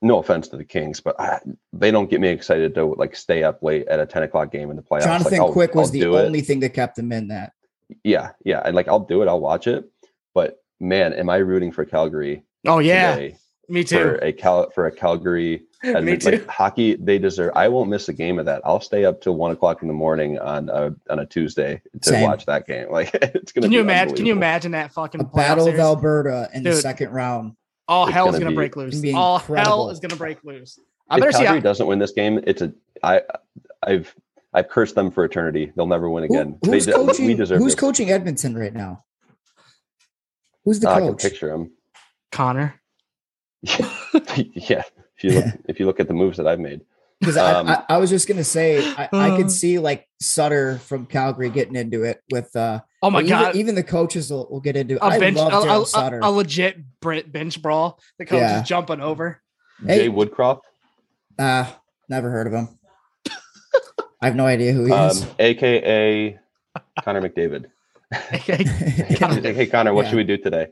[0.00, 1.40] no offense to the Kings, but I,
[1.72, 4.70] they don't get me excited to like stay up late at a 10 o'clock game
[4.70, 5.04] in the playoffs.
[5.04, 6.24] Jonathan like, I'll- Quick was I'll the do it.
[6.26, 7.52] only thing that kept him in that.
[8.04, 9.28] Yeah, yeah, and like I'll do it.
[9.28, 9.84] I'll watch it.
[10.34, 13.36] But man, am I rooting for Calgary oh yeah, today
[13.68, 16.30] me for too, a Cal for a Calgary I me too.
[16.30, 17.52] like hockey, they deserve.
[17.54, 18.62] I won't miss a game of that.
[18.64, 22.08] I'll stay up till one o'clock in the morning on a on a Tuesday to
[22.08, 22.22] Same.
[22.24, 22.88] watch that game.
[22.90, 23.64] Like it's gonna.
[23.66, 24.16] Can be you imagine?
[24.16, 25.78] Can you imagine that fucking A playoff battle of?
[25.78, 27.54] Alberta in the second round.
[27.86, 29.00] All It's hell's gonna gonna be- break loose.
[29.00, 30.78] gonna All hell is gonna break loose.
[31.08, 31.38] I If better see.
[31.44, 32.72] Calgary How, doesn't win this game, it's a.
[33.04, 33.22] I,
[33.82, 34.14] I've
[34.52, 35.70] I've cursed them for eternity.
[35.76, 36.58] They'll never win Who- again.
[36.64, 37.26] who's they, coaching?
[37.26, 37.58] We deserve.
[37.60, 39.04] Who's coaching Edmonton right now?
[40.68, 41.70] Who's the Ah, I can picture him.
[42.30, 42.78] Connor.
[43.62, 44.82] yeah,
[45.16, 46.82] if you look if you look at the moves that I've made.
[47.20, 49.36] Because Um, I, I, I was just gonna say I, I Uh.
[49.38, 53.56] could see like Sutter from Calgary getting into it with uh Oh my even, god.
[53.56, 55.00] even the coaches will, will get into it.
[55.00, 56.20] a I bench, a, love a- Darryl a- Sutter.
[56.22, 57.98] a legit Brent bench brawl.
[58.18, 58.60] The coach Yeah.
[58.60, 59.40] is jumping over.
[59.86, 60.00] Hey.
[60.00, 60.60] Jay Woodcroft,
[61.38, 61.64] uh
[62.10, 62.68] never heard of him.
[64.20, 65.26] I have no idea who he um, is.
[65.38, 66.38] aka
[67.02, 67.70] Connor McDavid.
[68.12, 70.10] Hey Connor, what Yeah.
[70.10, 70.68] should we do today?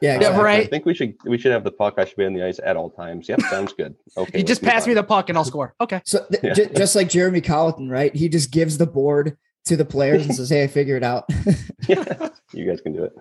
[0.00, 0.40] yeah, Yeah, exactly.
[0.40, 0.70] I right.
[0.70, 1.94] think we should we should have the puck.
[1.98, 3.28] I should be on the ice at all times.
[3.28, 3.94] Yep, sounds good.
[4.16, 5.74] Okay, you just pass me the puck and I'll score.
[5.80, 6.00] Okay.
[6.04, 6.52] So th- Yeah.
[6.54, 8.14] ju- just like Jeremy Colliton, right?
[8.14, 11.24] He just gives the board to the players and says, "Hey, I figured it out."
[11.88, 13.12] Yeah, you guys can do it.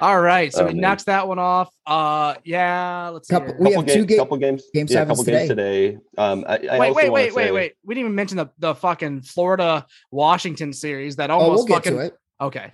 [0.00, 0.52] All right.
[0.52, 0.80] So Oh, we man.
[0.80, 1.72] knocked that one off.
[1.86, 3.34] Uh yeah, let's see.
[3.34, 3.56] Couple- here.
[3.58, 5.98] We couple have two games, ga- couple games, game yeah, sevens couple games today.
[6.16, 7.72] Um, I, I wait, wait, wait, wait, wait.
[7.84, 11.74] We didn't even mention the, the fucking Florida Washington series that oh, we'll almost get
[11.74, 12.14] fucking to it.
[12.40, 12.72] okay.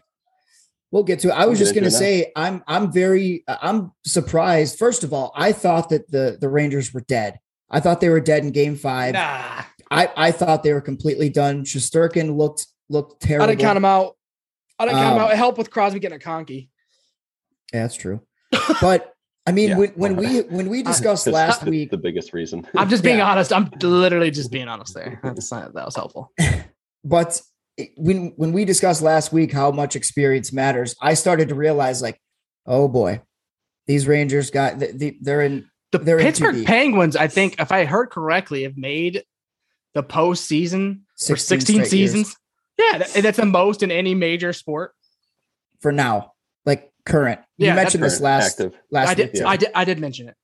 [0.94, 1.32] We'll get to it.
[1.32, 4.78] I was We'll just going to say I'm I'm very I'm surprised.
[4.78, 7.40] First of all, I thought that the the Rangers were dead.
[7.68, 9.14] I thought they were dead in Game Five.
[9.14, 9.64] Nah.
[9.90, 11.64] I I thought they were completely done.
[11.64, 13.42] Shesterkin looked looked terrible.
[13.42, 14.16] I didn't count him out.
[14.78, 15.32] I didn't count him Um, out.
[15.32, 16.70] It helped with Crosby getting a conky.
[17.72, 18.20] Yeah, that's true.
[18.80, 19.12] But
[19.48, 19.78] I mean, Yeah.
[19.78, 22.68] when when we when we discussed last the, week, the biggest reason.
[22.76, 23.32] I'm just being Yeah.
[23.32, 23.52] honest.
[23.52, 25.18] I'm literally just being honest there.
[25.24, 26.30] That's not, that was helpful.
[27.04, 27.42] but
[27.76, 32.00] it- when when we discussed last week how much experience matters, I started to realize
[32.02, 32.20] like,
[32.66, 33.20] oh boy,
[33.86, 36.66] these Rangers got the, the, they're in The They're Pittsburgh deep.
[36.66, 39.24] Penguins, I think, if I heard correctly, have made
[39.94, 41.90] the postseason for 16 16 straight years.
[41.90, 42.36] seasons.
[42.78, 44.92] Yeah, that- that's the most in any major sport.
[45.80, 46.32] for now,
[46.64, 47.40] like current.
[47.58, 48.80] You Yeah, that's mentioned this Current, last active.
[48.90, 49.42] last I did, week.
[49.42, 49.48] yeah.
[49.48, 50.36] I did, I did mention it.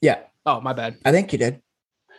[0.00, 0.96] Yeah, Oh, my bad.
[1.04, 1.60] I think you did.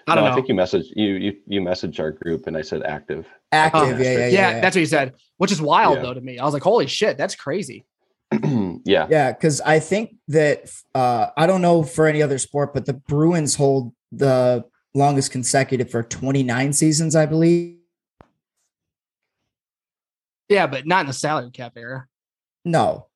[0.08, 0.32] I don't No, know.
[0.32, 3.28] I think you messaged you you you messaged our group and I said active.
[3.52, 4.60] Active, Oh, yeah, yeah, yeah, yeah, yeah.
[4.62, 6.04] that's what you said, which is wild Yeah.
[6.04, 6.40] though to me.
[6.40, 7.86] I was like, holy shit, that's crazy.
[8.86, 9.08] yeah.
[9.10, 12.94] Yeah, because I think that uh, I don't know for any other sport, but the
[12.94, 17.78] Bruins hold the longest consecutive for 29 seasons, I believe.
[20.50, 22.08] Yeah, but not in the salary cap era.
[22.64, 23.08] No,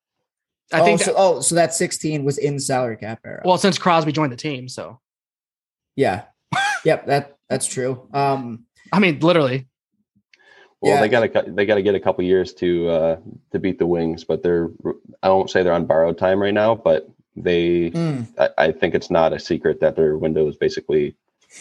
[0.72, 1.00] I oh, think.
[1.00, 3.42] so, oh, so that 16 was in salary cap era.
[3.44, 5.00] well, since Crosby joined the team, so
[5.96, 6.24] yeah,
[6.84, 8.08] yep, that that's true.
[8.12, 9.68] Um, I mean, literally.
[10.80, 11.00] Well, Yeah.
[11.00, 13.16] they got to they got to get a couple years to uh
[13.52, 14.68] to beat the Wings, but they're
[15.22, 18.94] I won't say they're on borrowed time right now, but they mm, I, I think
[18.94, 21.16] it's not a secret that their window is basically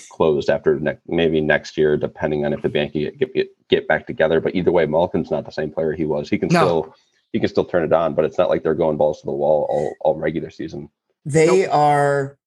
[0.10, 4.08] closed after ne- maybe next year, depending on if the Yankee get, get get back
[4.08, 4.40] together.
[4.42, 6.30] But either way, Malkin's not the same player he was.
[6.30, 6.60] He can No.
[6.60, 6.96] still
[7.32, 9.32] he can still turn it on, but it's not like they're going balls to the
[9.32, 10.90] wall all, all regular season.
[11.26, 12.38] they are.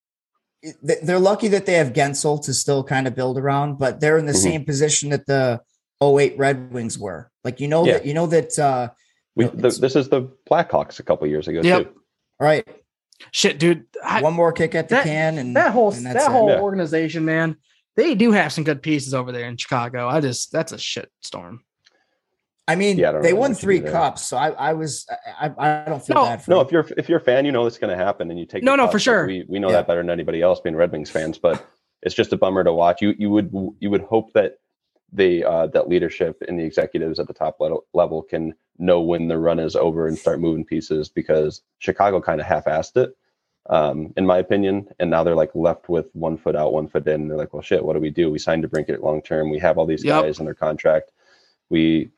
[0.83, 4.18] They- They're lucky that they have Guentzel to still kind of build around, but they're
[4.18, 4.42] in the Mhm.
[4.42, 5.61] same position that the
[6.03, 7.31] 08 Red Wings were.
[7.44, 7.94] Like you know Yeah.
[7.94, 8.59] that you know that.
[8.59, 8.88] uh
[9.37, 11.83] We the, this is the Blackhawks a couple years ago Yep.
[11.83, 11.88] too.
[12.40, 12.66] All right,
[13.31, 13.85] Shit, dude.
[14.03, 16.48] I, one more kick at the that- can, and that whole and that's that whole
[16.50, 16.61] Yeah.
[16.61, 17.57] organization, man,
[17.96, 20.09] they do have some good pieces over there in Chicago.
[20.09, 21.61] I just that's a shit storm.
[22.66, 25.07] I mean, Yeah, I they won three cups, so I, I was,
[25.40, 26.66] I, I, I don't feel No, bad for No, them.
[26.66, 28.62] if you're if you're a fan, you know it's going to happen, and you take.
[28.62, 28.92] No, the no, cup.
[28.92, 29.27] for sure.
[29.27, 29.77] we we know Yeah.
[29.77, 31.37] that better than anybody else, being Red Wings fans.
[31.38, 31.66] But
[32.03, 33.03] it's just a bummer to watch.
[33.03, 34.55] You you would you would hope that
[35.12, 39.29] the uh, that leadership and the executives at the top level level can know when
[39.29, 43.14] the run is over and start moving pieces because Chicago kind of half-assed it,
[43.68, 44.88] um, in my opinion.
[44.98, 47.20] And now they're like left with one foot out, one foot in.
[47.20, 48.31] And they're like, well, shit, what do we do?
[48.33, 49.50] We signed to Brinket long term.
[49.50, 50.22] We have all these Yep.
[50.24, 51.11] guys in their contract.
[51.70, 52.11] We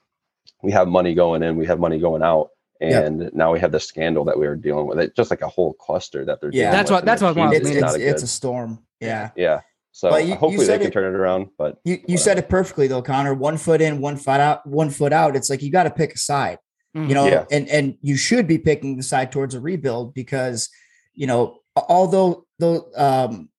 [0.62, 2.50] we have money going in, we have money going out.
[2.80, 3.04] Yep.
[3.06, 4.98] And now we have the scandal that we were dealing with.
[4.98, 6.70] It's just like a whole cluster that they're Yeah.
[6.70, 7.82] That's with, what- and that's what I was It's mean.
[7.84, 8.84] it's, a it's a storm.
[9.00, 9.30] Yeah.
[9.34, 9.60] yeah.
[9.92, 11.48] So But you- you hopefully they said can it- turn it around.
[11.56, 13.32] But You you said it perfectly though, Connor.
[13.32, 15.36] One foot in, one foot out, one foot out.
[15.36, 16.58] It's like you got to pick a side.
[16.94, 17.08] Mhm.
[17.08, 17.44] you know Yeah.
[17.50, 20.68] and and you should be picking the side towards a rebuild because
[21.14, 23.50] you know although though um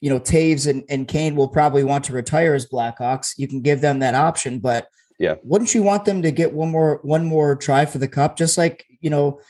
[0.00, 3.62] you know Toews and, and kane will probably want to retire as blackhawks you can
[3.62, 4.86] give them that option but
[5.18, 5.34] Yeah.
[5.44, 8.56] wouldn't you want them to get one more one more try for the cup just
[8.58, 9.40] like you know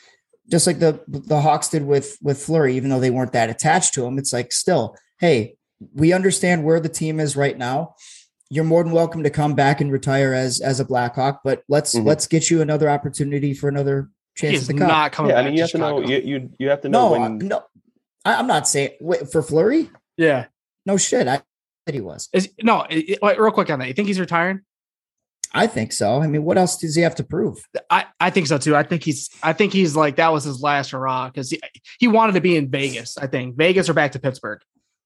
[0.51, 3.93] just like the the hawks did with with Fleury even though they weren't that attached
[3.95, 5.55] to him it's like still hey
[5.93, 7.95] we understand where the team is right now
[8.49, 11.95] you're more than welcome to come back and retire as as a Blackhawk, but let's
[11.95, 12.05] Mhm.
[12.05, 14.87] let's get you another opportunity for another chance He's at the cup.
[14.89, 16.01] not coming yeah, I mean, you have to know.
[16.01, 17.37] You, you you have to know no, I, when.
[17.39, 17.63] no,
[18.25, 19.89] I, I'm not saying wait, for Fleury.
[20.17, 20.45] yeah.
[20.85, 21.41] No shit, I
[21.87, 22.29] said he was.
[22.31, 23.87] Is no, it- it- wait, real quick on that.
[23.87, 24.61] You think he's retiring?
[25.53, 26.19] I think so.
[26.21, 27.63] I mean, what else does he have to prove?
[27.89, 28.75] I, I think so too.
[28.75, 31.61] I think he's I think he's like that was his last hurrah because he,
[31.99, 33.17] he wanted to be in Vegas.
[33.17, 34.61] I think Vegas or back to Pittsburgh.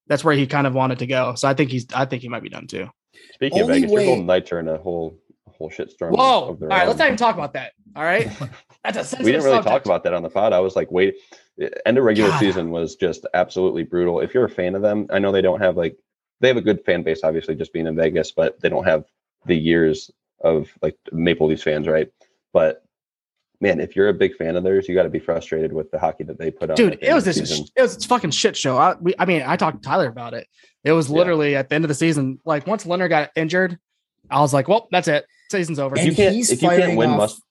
[0.06, 1.34] That's where he kind of wanted to go.
[1.34, 2.88] So I think he's I think he might be done too.
[3.34, 5.18] Speaking of Vegas, way- your Golden Knights are in a whole
[5.58, 6.14] whole shit storm.
[6.14, 6.22] Whoa!
[6.22, 6.88] All of their right, own.
[6.88, 7.72] let's not even talk about that.
[7.94, 8.26] All right,
[8.84, 9.72] that's a sensitive we didn't really subject.
[9.72, 10.52] talk about that on the pod.
[10.52, 11.16] I was like, wait,
[11.84, 12.40] end of regular God.
[12.40, 14.20] season was just absolutely brutal.
[14.20, 15.96] If you're a fan of them, I know they don't have like
[16.40, 19.04] they have a good fan base, obviously, just being in Vegas, but they don't have
[19.46, 22.08] the years of like Maple Leafs fans, right?
[22.52, 22.82] But
[23.60, 25.98] man, if you're a big fan of theirs, you got to be frustrated with the
[25.98, 26.76] hockey that they put on.
[26.76, 26.98] dude.
[27.02, 27.38] It was this.
[27.38, 27.66] season.
[27.76, 28.76] It was a fucking shit show.
[28.76, 30.46] I, we, I mean, I talked to Tyler about it.
[30.84, 31.16] It was Yeah.
[31.16, 32.38] literally at the end of the season.
[32.44, 33.78] Like once Lehner got injured,
[34.30, 35.26] I was like, well, that's it.
[35.50, 35.96] Season's over.
[35.96, 37.42] If And you can't, he's if you can't win, off- must.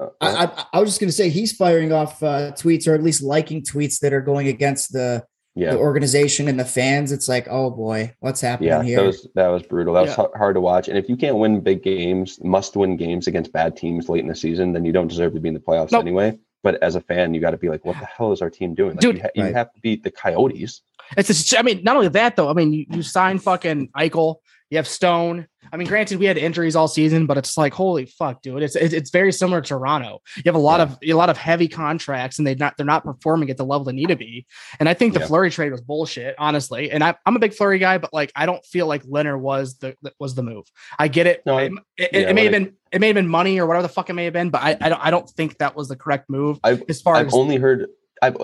[0.00, 2.94] Uh, I, I, I was just going to say he's firing off uh, tweets or
[2.94, 5.24] at least liking tweets that are going against the,
[5.58, 7.12] yeah, the organization and the fans.
[7.12, 8.96] It's like, oh boy, what's happening yeah, here?
[9.00, 9.94] that was that was brutal.
[9.94, 10.16] That was Yeah.
[10.16, 10.88] har- hard to watch.
[10.88, 14.34] And if you can't win big games, must-win games against bad teams late in the
[14.34, 16.02] season, then you don't deserve to be in the playoffs Nope.
[16.02, 16.38] anyway.
[16.62, 18.74] But as a fan, you got to be like, what the hell is our team
[18.74, 18.90] doing?
[18.92, 19.54] Like, Dude, you, ha- you Right.
[19.54, 20.82] have to beat the Coyotes.
[21.16, 22.48] It's just, I mean, not only that though.
[22.50, 24.36] I mean, you, you sign fucking Eichel.
[24.70, 25.46] You have Stone.
[25.72, 28.62] I mean, granted, we had injuries all season, but it's like, holy fuck, dude!
[28.62, 30.20] It's it's, it's very similar to Toronto.
[30.36, 33.04] You have a lot of a lot of heavy contracts, and they not they're not
[33.04, 34.46] performing at the level they need to be.
[34.78, 35.26] And I think the Yeah.
[35.26, 36.90] Fleury trade was bullshit, honestly.
[36.90, 39.78] And I, I'm a big Fleury guy, but like, I don't feel like Lehner was
[39.78, 40.66] the was the move.
[40.98, 41.42] I get it.
[41.44, 43.82] No, it, it, yeah, it may have been it may have been money or whatever
[43.82, 45.88] the fuck it may have been, but I I don't I don't think that was
[45.88, 47.88] the correct move I've as far I've as only heard
[48.20, 48.36] I've,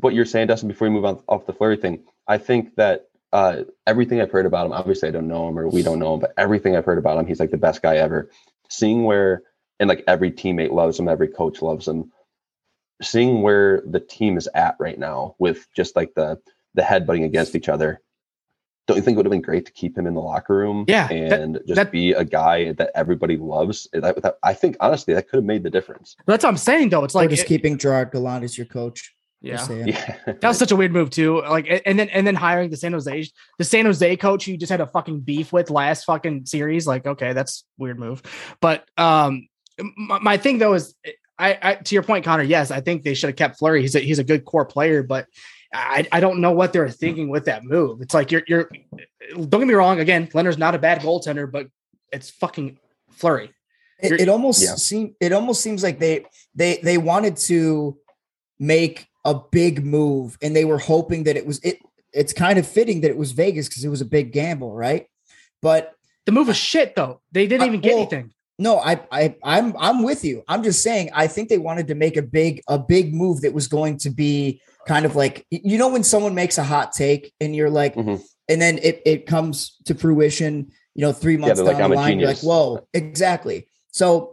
[0.00, 0.68] what you're saying, Dustin.
[0.68, 4.46] Before you move on off the flurry thing, I think that uh, everything I've heard
[4.46, 4.72] about him.
[4.72, 7.18] Obviously, I don't know him or we don't know him, but everything I've heard about
[7.18, 8.30] him, he's like the best guy ever.
[8.68, 9.42] Seeing where
[9.80, 12.12] and like every teammate loves him, every coach loves him.
[13.02, 16.38] Seeing where the team is at right now with just like the
[16.74, 18.00] the headbutting against each other.
[18.88, 20.84] Don't you think it would have been great to keep him in the locker room?
[20.88, 23.88] Yeah, that- and just that- be a guy that everybody loves.
[23.92, 26.16] That, that- I think honestly, that could have made the difference.
[26.26, 27.04] that's what I'm saying though.
[27.04, 29.14] It's Or like just it- keeping Gerard Gallant as your coach.
[29.42, 29.68] Yeah.
[29.70, 31.42] Yeah, That was such a weird move too.
[31.42, 33.28] Like, and then and then hiring the San Jose,
[33.58, 36.86] the San Jose coach you just had a fucking beef with last fucking series.
[36.86, 38.22] Like, okay, that's a weird move.
[38.60, 39.48] But um,
[39.96, 40.94] my, my thing though is,
[41.38, 42.44] I, I to your point, Connor.
[42.44, 43.80] Yes, I think they should have kept Fleury.
[43.80, 45.26] He's a, he's a good core player, but
[45.74, 48.00] I, I don't know what they're thinking with that move.
[48.00, 48.70] It's like you're you're.
[49.34, 49.98] Don't get me wrong.
[49.98, 51.66] Again, Lehner's not a bad goaltender, but
[52.12, 52.78] it's fucking
[53.10, 53.50] Fleury.
[53.98, 54.74] It, it almost Yeah.
[54.74, 57.96] seem it almost seems like they they they wanted to
[58.58, 61.78] make a big move and they were hoping that it was it
[62.12, 65.06] it's kind of fitting that it was Vegas because it was a big gamble, right?
[65.62, 65.94] But
[66.26, 67.20] The move was shit though.
[67.32, 68.32] They didn't Uh, even get well, anything.
[68.58, 70.42] no, I I I'm I'm with you.
[70.48, 73.54] I'm just saying I think they wanted to make a big a big move that
[73.54, 77.32] was going to be kind of like you know when someone makes a hot take
[77.40, 78.20] and you're like Mhm.
[78.48, 81.90] and then it it comes to fruition, you know, 3 months they're down like, "I'm
[81.90, 84.31] the a line you're like, "Whoa, exactly." So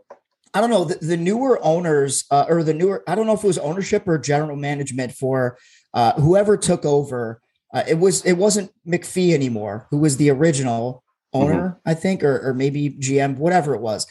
[0.53, 3.43] I don't know the, the newer owners uh, or the newer I don't know if
[3.43, 5.57] it was ownership or general management for
[5.93, 7.41] uh, whoever took over.
[7.73, 12.49] Uh, it was it wasn't McPhee anymore, who was the original owner, I think, or
[12.49, 14.07] or maybe GM, whatever it was.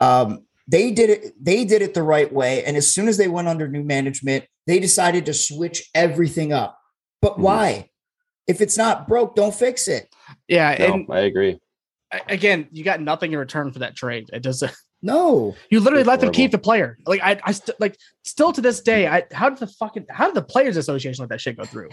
[0.00, 1.44] Um, they did it.
[1.44, 4.44] They did it the right way, and as soon as they went under new management,
[4.68, 6.78] they decided to switch everything up.
[7.20, 7.38] But Mhm.
[7.40, 7.88] why?
[8.46, 10.08] If it's not broke, don't fix it.
[10.46, 11.58] Yeah, No, and I agree.
[12.28, 14.30] again, you got nothing in return for that trade.
[14.32, 14.72] It doesn't.
[15.02, 16.96] No, You literally It's let them keep the player.
[17.06, 19.08] Like I, I st- like still to this day.
[19.08, 21.90] I how did the fucking how did the players association let that shit go through?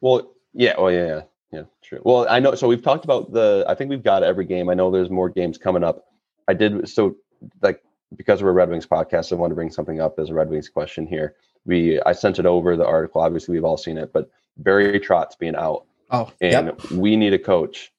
[0.00, 2.00] Well, yeah, well, yeah, yeah, yeah, true.
[2.04, 2.54] Well, I know.
[2.54, 3.64] So we've talked about the.
[3.68, 4.68] I think we've got every game.
[4.68, 6.06] I know there's more games coming up.
[6.48, 7.16] I did so
[7.62, 7.82] like
[8.16, 9.32] because we're a Red Wings podcast.
[9.32, 11.34] I want to bring something up as a Red Wings question here.
[11.64, 13.20] We I sent it over the article.
[13.20, 17.38] Obviously, we've all seen it, but Barry Trotz being out, Oh, and we need a
[17.38, 17.92] coach.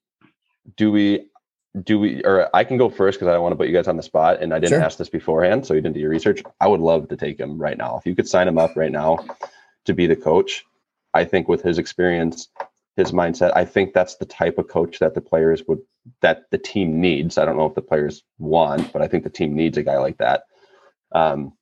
[0.78, 1.28] Do we?
[1.82, 3.88] Do we or I can go first because I don't want to put you guys
[3.88, 4.82] on the spot and I didn't Sure.
[4.84, 6.44] ask this beforehand, so you didn't do your research.
[6.62, 7.98] I would love to take him right now.
[7.98, 9.26] If you could sign him up right now
[9.86, 10.64] to be the coach,
[11.16, 12.50] I think with his experience,
[12.96, 15.80] his mindset, I think that's the type of coach that the players would
[16.22, 17.38] that the team needs.
[17.38, 19.98] I don't know if the players want, but I think the team needs a guy
[19.98, 20.44] like that.
[21.12, 21.54] Um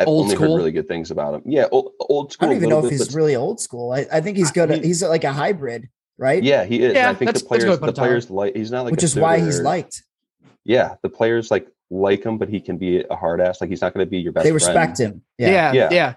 [0.00, 0.48] I've Old only school?
[0.52, 1.42] heard really good things about him.
[1.44, 2.48] Yeah, old, old I school.
[2.48, 3.92] don't even know if he's really old school.
[3.92, 4.70] I, I think he's good.
[4.70, 6.42] At, He- he's like a hybrid, right?
[6.42, 6.94] Yeah, he is.
[6.94, 8.54] Yeah, I think that's- the players, good the players like.
[8.56, 10.02] He's not like, which is why he's liked.
[10.64, 13.60] Yeah, the players like like him, but he can be a hard ass.
[13.60, 14.44] Like he's not going to be your best.
[14.44, 14.54] They friend.
[14.54, 15.22] respect him.
[15.38, 15.50] Yeah.
[15.50, 15.88] Yeah, yeah.
[15.90, 16.14] Yeah.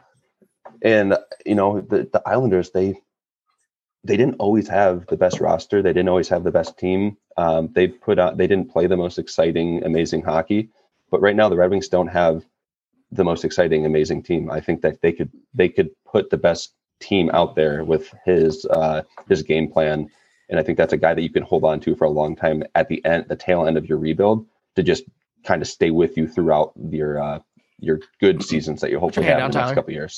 [0.82, 3.00] And you know the the Islanders, they
[4.04, 5.82] they didn't always have the best roster.
[5.82, 7.18] They didn't always have the best team.
[7.38, 8.38] Um, they put out.
[8.38, 10.70] They didn't play the most exciting, amazing hockey.
[11.12, 12.46] But right now, the Red Wings don't have
[13.12, 14.52] the most exciting, amazing team.
[14.52, 18.66] I think that they could they could put the best team out there with his
[18.66, 20.10] uh, his game plan,
[20.50, 22.36] and I think that's a guy that you can hold on to for a long
[22.36, 25.04] time at the end, the tail end of your rebuild, to just
[25.44, 27.40] kind of stay with you throughout your uh,
[27.80, 29.76] your good seasons that you hopefully hand have in the down, next Tyler.
[29.76, 30.18] couple of years.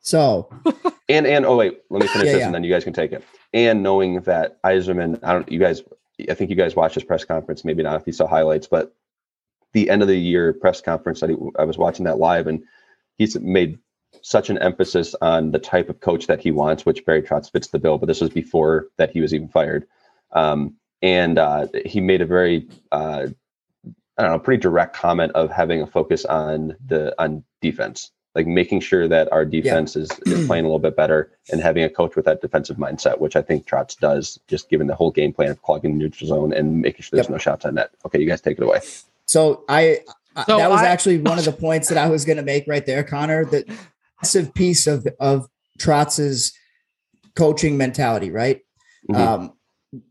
[0.00, 0.50] So
[1.08, 2.46] And and oh wait, let me finish Yeah, this yeah.
[2.46, 3.24] and then you guys can take it.
[3.52, 5.82] And knowing that Yzerman, I don't you guys
[6.30, 8.94] I think you guys watched his press conference, maybe not if you saw highlights, but
[9.72, 12.64] the end of the year press conference that he, I was watching that live and
[13.18, 13.78] he's made
[14.22, 17.68] such an emphasis on the type of coach that he wants, which Barry Trotz fits
[17.68, 19.86] the bill, but this was before that he was even fired.
[20.32, 23.26] Um, and uh, he made a very uh,
[24.18, 28.46] I don't know, pretty direct comment of having a focus on the on defense, like
[28.46, 31.90] making sure that our defense is, is playing a little bit better and having a
[31.90, 35.32] coach with that defensive mindset, which I think Trotz does, just given the whole game
[35.34, 37.32] plan of clogging the neutral zone and making sure there's Yep.
[37.32, 37.90] no shots on net.
[38.06, 38.80] Okay, you guys take it away.
[39.26, 40.00] So I
[40.34, 42.42] I- So that was I- actually one of the points that I was going to
[42.42, 43.44] make right there, Connor.
[43.44, 43.64] The
[44.22, 45.46] massive piece of of
[45.78, 46.52] Trotz's
[47.34, 48.60] coaching mentality, right?
[49.10, 49.16] Mhm.
[49.16, 49.52] Um,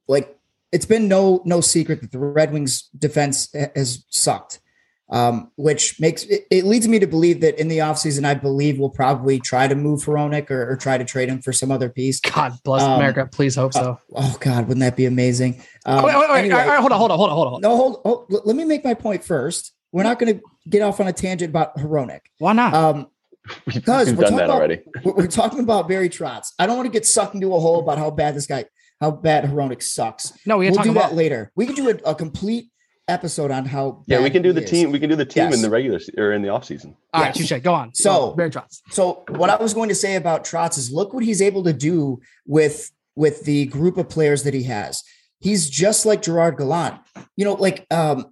[0.08, 0.38] like
[0.72, 4.60] it's been no no secret that the Red Wings defense has sucked.
[5.08, 8.80] Um, which makes it, it leads me to believe that in the offseason, I believe
[8.80, 11.90] we'll probably try to move Hronek or, or try to trade him for some other
[11.90, 12.20] piece.
[12.20, 13.30] God bless Um, America.
[13.32, 14.00] Please hope so.
[14.16, 15.62] Oh God, wouldn't that be amazing?
[15.86, 16.40] Um, wait, wait, wait.
[16.40, 17.62] anyway- all right, hold on, hold on, hold on, hold on.
[17.62, 18.02] no, hold.
[18.04, 19.74] Oh, l- let me make my point first.
[19.92, 22.22] We're not going to get off on a tangent about Hronek.
[22.40, 22.74] Why not?
[22.74, 23.08] Um,
[23.66, 24.82] Because We've we're done talking that about- already.
[25.04, 26.50] we're, we're talking about Barry Trotz.
[26.60, 28.66] I don't want to get sucked into a hole about how bad this guy,
[29.02, 30.34] how bad Hronek sucks.
[30.46, 31.52] no, we can We'll talk do about that later.
[31.56, 32.66] We can do a, a complete
[33.08, 34.04] episode on how.
[34.08, 34.70] Yeah, we can do the is.
[34.70, 34.92] team.
[34.92, 35.56] We can do the team Yes.
[35.56, 36.96] in the regular or in the off season.
[37.14, 37.48] All right, Yes.
[37.50, 37.62] touche.
[37.62, 37.94] Go on.
[37.94, 38.82] So- Go, Barry Trotz.
[38.90, 41.74] So what I was going to say about Trotz is look what he's able to
[41.74, 45.04] do with with the group of players that he has.
[45.40, 46.96] He's just like Gerard Gallant.
[47.36, 48.26] You know, like um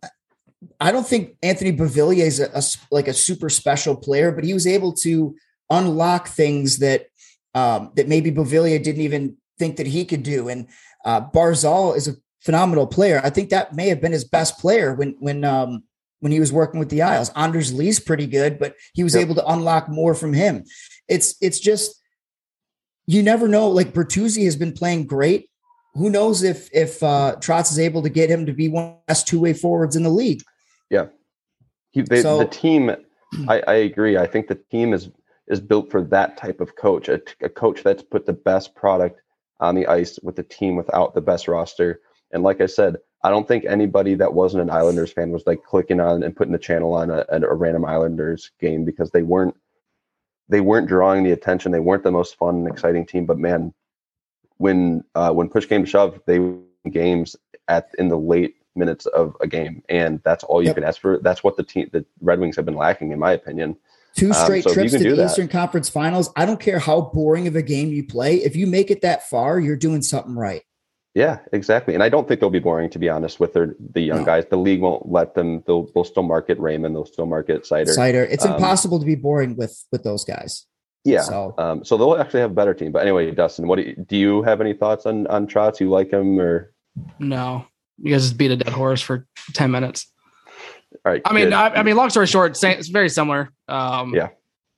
[0.79, 4.53] I don't think Anthony Beauvillier is a, a like a super special player, but he
[4.53, 5.35] was able to
[5.69, 7.07] unlock things that
[7.55, 10.49] um that maybe Beauvillier didn't even think that he could do.
[10.49, 10.67] And
[11.05, 13.21] uh Barzal is a phenomenal player.
[13.23, 15.83] I think that may have been his best player when when um
[16.19, 17.31] when he was working with the Isles.
[17.35, 19.21] Anders Lee's pretty good, but he was Yep.
[19.21, 20.63] able to unlock more from him.
[21.07, 22.01] It's it's just
[23.05, 23.67] you never know.
[23.69, 25.49] Like Bertuzzi has been playing great.
[25.95, 28.91] Who knows if if uh, Trotz is able to get him to be one of
[28.91, 30.41] the best two way forwards in the league?
[31.91, 32.89] He, they, So- the team,
[33.47, 34.17] I, I agree.
[34.17, 35.09] I think the team is
[35.47, 39.21] is built for that type of coach, a, a coach that's put the best product
[39.59, 41.99] on the ice with the team without the best roster.
[42.31, 45.63] And like I said, I don't think anybody that wasn't an Islanders fan was like
[45.63, 49.55] clicking on and putting the channel on a, a random Islanders game because they weren't
[50.49, 51.71] they weren't drawing the attention.
[51.71, 53.25] They weren't the most fun and exciting team.
[53.25, 53.73] But man,
[54.57, 56.39] when uh, when push came to shove, they
[56.89, 57.35] games
[57.67, 60.75] at in the late minutes of a game, and that's all you Yep.
[60.75, 61.19] can ask for.
[61.19, 63.75] That's what the team, the Red Wings, have been lacking, in my opinion.
[64.15, 66.31] Two Um, straight so trips to the that- Eastern Conference Finals.
[66.35, 68.35] I don't care how boring of a game you play.
[68.35, 70.61] If you make it that far, you're doing something right.
[71.15, 71.93] Yeah, exactly.
[71.93, 74.25] And I don't think they'll be boring, to be honest, with their the young No.
[74.25, 74.45] guys.
[74.49, 75.63] The league won't let them.
[75.67, 76.95] They'll they'll still market Raymond.
[76.95, 77.95] They'll still market Seider.
[77.95, 78.27] Seider.
[78.31, 80.65] It's Um, impossible to be boring with with those guys.
[81.05, 81.21] Yeah.
[81.21, 82.91] So Um, so they'll actually have a better team.
[82.91, 85.79] But anyway, Dustin, what do you, do you have any thoughts on on Trotz?
[85.79, 86.71] You like him or
[87.19, 87.65] No,
[88.01, 90.11] you guys just beat a dead horse for ten minutes.
[91.05, 91.21] all right?
[91.25, 91.53] I mean.
[91.53, 93.51] I, I mean, long story short, sa- it's very similar.
[93.67, 94.29] Um, Yeah.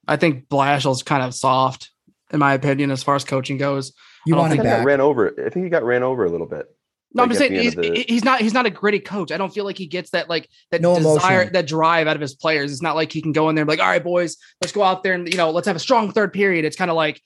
[0.07, 1.89] I think Blashill's kind of soft,
[2.31, 3.91] in my opinion, as far as coaching goes.
[4.27, 4.85] you I don't want I him think he got back?
[4.85, 5.33] ran over.
[5.45, 6.67] I think he got ran over a little bit.
[7.13, 9.31] No, I'm just saying he's, the- he's not he's not a gritty coach.
[9.31, 11.53] I don't feel like he gets that like that No desire, emotion.
[11.53, 12.71] that drive out of his players.
[12.73, 14.73] It's not like he can go in there and be like, all right, boys, let's
[14.73, 16.65] go out there and you know, let's have a strong third period.
[16.65, 17.21] It's kind of like,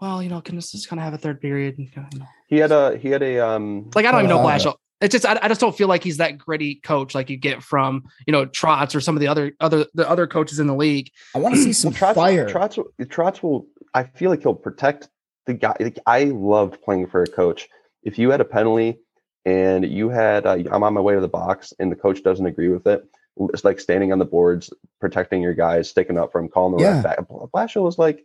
[0.00, 1.76] well, you know, can this just kind of have a third period?
[1.78, 2.26] And, you know.
[2.48, 4.74] He had a he had a um Like I don't even know Uh, Blashel.
[5.00, 7.62] It's just I, I just don't feel like he's that gritty coach like you get
[7.62, 10.74] from you know Trotz or some of the other other the other coaches in the
[10.74, 11.10] league.
[11.34, 12.48] I want to see some Trotz, fire.
[12.48, 13.66] Trotz, Trotz will.
[13.92, 15.08] I feel like he'll protect
[15.46, 15.76] the guy.
[15.78, 17.68] Like, I loved playing for a coach.
[18.02, 18.98] If you had a penalty
[19.44, 22.46] and you had uh, I'm on my way to the box, and the coach doesn't
[22.46, 23.04] agree with it.
[23.52, 26.82] It's like standing on the boards, protecting your guys, sticking up for him, calling the
[26.84, 26.94] Yeah.
[26.94, 27.18] ref back.
[27.28, 28.24] Blashill was like,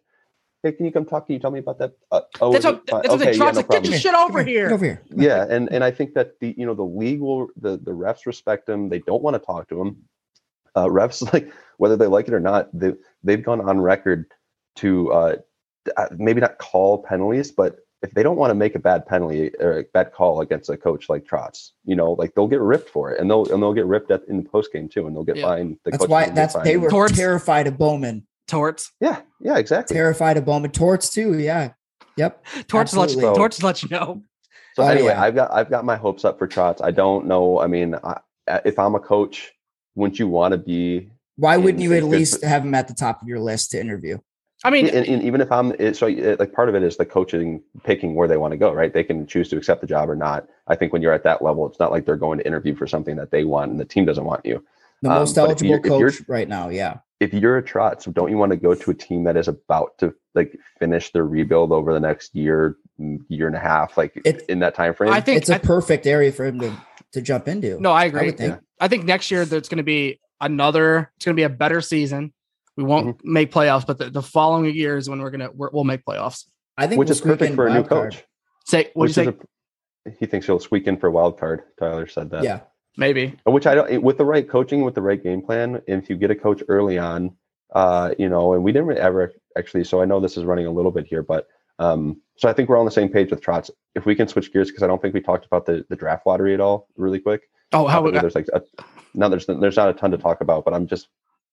[0.63, 1.25] "Hey, can you come talk?
[1.27, 3.01] Can you tell me about that?" Uh, oh, That's is what, it fine?
[3.03, 4.67] that's what Okay, they yeah, try no to get your shit over here.
[4.69, 5.03] Get over here.
[5.15, 8.25] yeah and and i think that the you know the league will the the refs
[8.25, 9.97] respect him they don't want to talk to him
[10.75, 12.93] uh refs like whether they like it or not they
[13.23, 14.25] they've gone on record
[14.75, 15.35] to uh
[15.97, 19.51] uh, maybe not call penalties but if they don't want to make a bad penalty
[19.59, 22.89] or a bad call against a coach like Trotz, you know, like they'll get ripped
[22.89, 25.13] for it, and they'll and they'll get ripped at, in the post game too, and
[25.15, 25.47] they'll get Yeah.
[25.47, 25.77] fined.
[25.83, 26.65] The That's coaches why that's fined.
[26.67, 27.17] they were Torts.
[27.17, 28.25] terrified of Bowman.
[28.49, 28.91] Torts.
[28.99, 29.95] Yeah, yeah, exactly.
[29.95, 30.71] Terrified of Bowman.
[30.71, 31.37] Torts too.
[31.39, 31.71] Yeah.
[32.17, 32.45] Yep.
[32.67, 33.37] Torts let you, Absolutely.
[33.37, 34.23] Torts let you know.
[34.75, 35.21] So Oh, anyway, yeah.
[35.23, 36.83] I've got I've got my hopes up for Trotz.
[36.83, 37.59] I don't know.
[37.59, 38.19] I mean, I,
[38.65, 39.51] if I'm a coach,
[39.95, 41.09] wouldn't you want to be?
[41.37, 43.71] Why And wouldn't you at least for- have him at the top of your list
[43.71, 44.17] to interview?
[44.65, 47.05] I mean, and, and even if I'm, so it, like part of it is the
[47.05, 48.93] coaching picking where they want to go, right?
[48.93, 50.49] They can choose to accept the job or not.
[50.67, 52.85] I think when you're at that level, it's not like they're going to interview for
[52.85, 54.61] something that they want and the team doesn't want you.
[55.01, 56.67] The Um, most but if eligible you're- if you're- coach right now.
[56.67, 56.97] Yeah.
[57.19, 59.97] If you're a Trotz, don't you want to go to a team that is about
[59.97, 62.77] to like finish their rebuild over the next year,
[63.27, 65.11] year and a half, like It- in that time frame?
[65.11, 66.71] I think It's a I- perfect area for him to,
[67.13, 67.79] to jump into.
[67.81, 68.25] no, I I agree.
[68.27, 68.59] would think.
[68.79, 71.11] I think next year there's going to be another.
[71.17, 72.33] It's going to be a better season.
[72.77, 73.33] We won't Mm-hmm.
[73.33, 76.45] make playoffs, but the, the following year is when we're gonna we're, we'll make playoffs.
[76.77, 78.13] I think which we'll is squeak perfect for a new card.
[78.13, 78.23] coach.
[78.65, 79.37] Say what Which you is say?
[80.07, 81.63] a, he thinks he'll squeak in for a wild card.
[81.77, 82.43] Tyler said that.
[82.45, 82.61] Yeah.
[82.99, 83.33] Maybe.
[83.45, 85.81] which I don't with the right coaching, with the right game plan.
[85.87, 87.33] If you get a coach early on,
[87.73, 89.85] uh, you know, and we didn't ever actually.
[89.85, 91.47] So I know this is running a little bit here, but
[91.79, 93.69] um, so I think we're on the same page with Trotz.
[93.95, 96.25] If we can switch gears, because I don't think we talked about the the draft
[96.27, 97.49] lottery at all, really quick.
[97.71, 98.61] Oh, how that there's like a,
[99.13, 101.07] now there's there's not a ton to talk about, but I'm just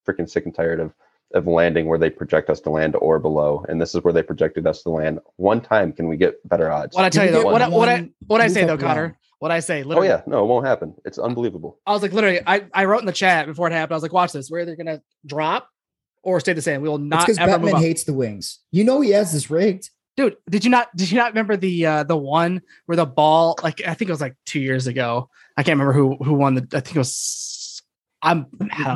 [0.05, 0.92] freaking sick and tired of
[1.37, 4.22] of landing where they project us to land or below, and this is where they
[4.22, 5.20] projected us to land.
[5.37, 6.97] One time, can we get better odds?
[6.97, 8.80] what I tell you though, what I, what I what I say up though, round?
[8.80, 9.18] Connor.
[9.39, 10.95] What I say, Oh yeah, no, it won't happen.
[11.05, 11.78] It's unbelievable.
[11.87, 13.93] I was like, literally, I, I wrote in the chat before it happened.
[13.93, 14.51] I was like, watch this.
[14.51, 15.68] We're either gonna drop
[16.22, 16.80] or stay the same.
[16.80, 17.82] We will not because ever move Bettman up.
[17.82, 18.61] hates the wings.
[18.72, 19.91] You know he has this rigged.
[20.16, 23.59] Dude, did you not did you not remember the uh the one where the ball
[23.62, 25.28] like I think it was like two years ago.
[25.59, 27.14] I can't remember who who won the I think it was
[28.23, 28.47] I'm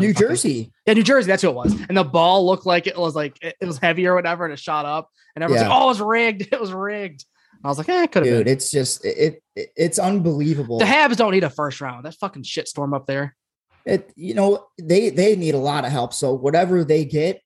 [0.00, 0.72] New Jersey.
[0.86, 1.72] Yeah, New Jersey, that's who it was.
[1.88, 4.58] And the ball looked like it was like it, was heavy or whatever, and it
[4.58, 5.08] shot up.
[5.36, 5.68] And everyone's Yeah.
[5.68, 6.48] like, Oh, it was rigged.
[6.52, 7.24] It was rigged.
[7.52, 8.52] And I was like, eh, could have Dude, been.
[8.54, 10.78] it's just it, it it's unbelievable.
[10.78, 12.04] The Habs don't need a first round.
[12.06, 13.36] That fucking shitstorm up there.
[13.84, 16.12] it you know they they need a lot of help.
[16.14, 17.40] So whatever they get,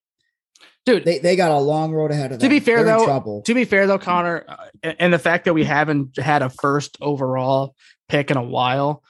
[0.86, 2.46] Dude, they, they got a long road ahead of them.
[2.46, 5.46] To be fair, They're though, to be fair though, Connor, uh, and- and the fact
[5.46, 7.74] that we haven't had a first overall
[8.10, 9.02] pick in a while,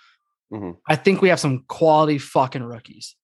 [0.53, 0.77] Mhm.
[0.89, 3.17] I think we have some quality fucking rookies.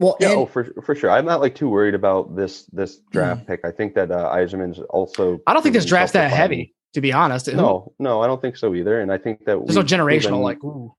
[0.00, 1.10] well, Yeah, and oh, for for sure.
[1.10, 3.60] I'm not like too worried about this this draft pick.
[3.64, 5.40] I think that uh, Yzerman's also.
[5.46, 7.52] I don't think this draft's that himself to find- heavy, to be honest.
[7.52, 9.00] No, no, I don't think so either.
[9.00, 10.64] And I think that there's no generational proven- like.
[10.64, 10.94] Ooh.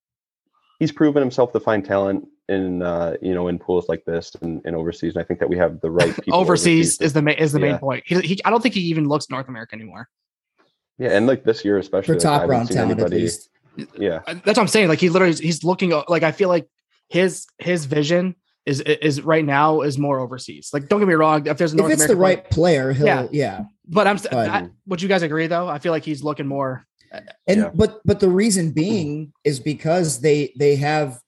[0.79, 4.61] he's proven himself to find talent in uh, you know in pools like this and,
[4.65, 5.15] and overseas.
[5.15, 7.59] And I think that we have the right people overseas is the main is the
[7.59, 8.03] main point.
[8.05, 10.07] He, he, I don't think he even looks North America anymore.
[10.97, 13.21] Yeah, and like this year especially, for I top haven't round seen talent at anybody-
[13.21, 13.49] least.
[13.97, 14.87] Yeah, Uh, That's what I'm saying.
[14.89, 16.67] Like he literally he's looking uh, like I feel like
[17.09, 20.69] his his vision is is right now is more overseas.
[20.73, 23.07] Like don't get me wrong, if there's a If it's American the right player, he'll
[23.07, 23.27] Yeah.
[23.31, 23.63] yeah.
[23.87, 25.67] but I'm but- I, would you guys agree though?
[25.67, 26.85] I feel like he's looking more.
[27.47, 27.71] And Yeah.
[27.73, 31.19] but but the reason being is because they they have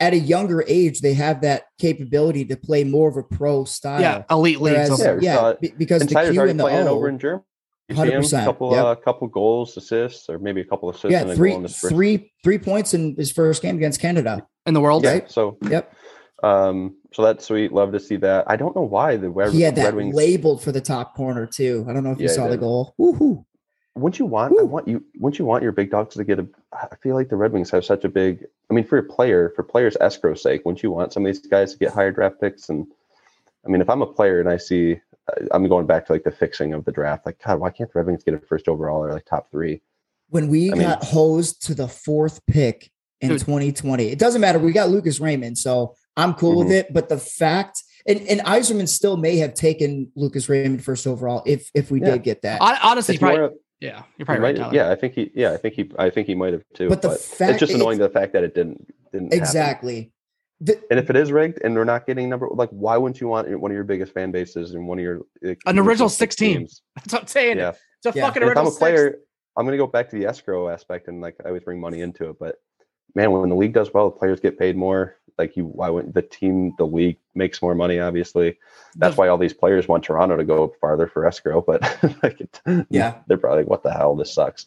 [0.00, 4.00] at a younger age they have that capability to play more of a pro style.
[4.00, 4.90] Yeah, elite leagues.
[4.90, 7.18] Whereas, Yeah, yeah, saw because and the Tyler's Q and the playing O, over in
[7.18, 7.42] Germany.
[7.88, 8.84] You see 100%, couple yep.
[8.84, 11.10] uh, couple goals, assists, or maybe a couple assists.
[11.10, 13.98] yeah, and a goal in his first three three points in his first game against
[14.00, 14.46] Canada.
[14.66, 15.04] in the world.
[15.04, 15.30] Yeah, right?
[15.30, 15.94] so Yep,
[16.42, 17.72] um, so that's sweet.
[17.72, 18.44] Love to see that.
[18.46, 20.14] I don't know why the Red, he had that Red Wings.
[20.14, 21.86] labeled for the top corner too.
[21.88, 22.60] I don't know if you Yeah, saw the did.
[22.60, 22.94] goal.
[23.00, 23.44] Woohoo!
[23.94, 24.54] Wouldn't you want?
[24.60, 25.02] I want you.
[25.18, 26.46] Wouldn't you want your big dogs to get a?
[26.74, 28.44] I feel like the Red Wings have such a big.
[28.70, 31.44] I mean, for a player, for players' escrow sake, wouldn't you want some of these
[31.46, 32.68] guys to get higher draft picks?
[32.68, 32.86] And
[33.66, 35.00] I mean, if I'm a player and I see,
[35.52, 37.26] I'm going back to like the fixing of the draft.
[37.26, 39.82] Like, God, why can't the Red Wings get a first overall or like top three?
[40.30, 43.40] When we I mean- got hosed to the fourth pick in Dude.
[43.40, 44.58] 2020, it doesn't matter.
[44.58, 46.68] We got Lucas Raymond, so I'm cool Mm-hmm.
[46.68, 46.92] with it.
[46.92, 51.70] But the fact, and and Yzerman still may have taken Lucas Raymond first overall if
[51.74, 52.12] if we Yeah.
[52.12, 52.60] did get that.
[52.60, 54.58] Hon- Honestly, It's probably, more- yeah, you're he probably right.
[54.58, 55.30] might- yeah, I think he.
[55.34, 55.90] Yeah, I think he.
[55.98, 56.88] I think he might have too.
[56.88, 60.12] But But, the it's just annoying it's- the fact that it didn't didn't happen.
[60.60, 60.80] Exactly.
[60.80, 63.28] The- And if it is rigged and they're not getting number, like, why wouldn't you
[63.28, 66.34] want one of your biggest fan bases and one of your like, An original six
[66.36, 66.56] 16.
[66.58, 66.82] teams?
[66.96, 67.58] That's what I'm saying.
[67.58, 67.72] Yeah.
[68.04, 68.26] It's a Yeah.
[68.26, 68.78] fucking And if I'm original a six.
[68.78, 69.18] player,
[69.56, 72.00] I'm going to go back to the escrow aspect and like I always bring money
[72.00, 72.36] into it.
[72.38, 72.56] But
[73.14, 75.16] man, when the league does well, the players get paid more.
[75.36, 78.00] Like you, why wouldn't the team, the league makes more money?
[78.00, 78.58] Obviously,
[78.96, 81.60] that's The- why all these players want Toronto to go farther for escrow.
[81.60, 81.82] But
[82.22, 83.18] like, it, Yeah.
[83.28, 84.16] they're probably like, what the hell?
[84.16, 84.66] This sucks.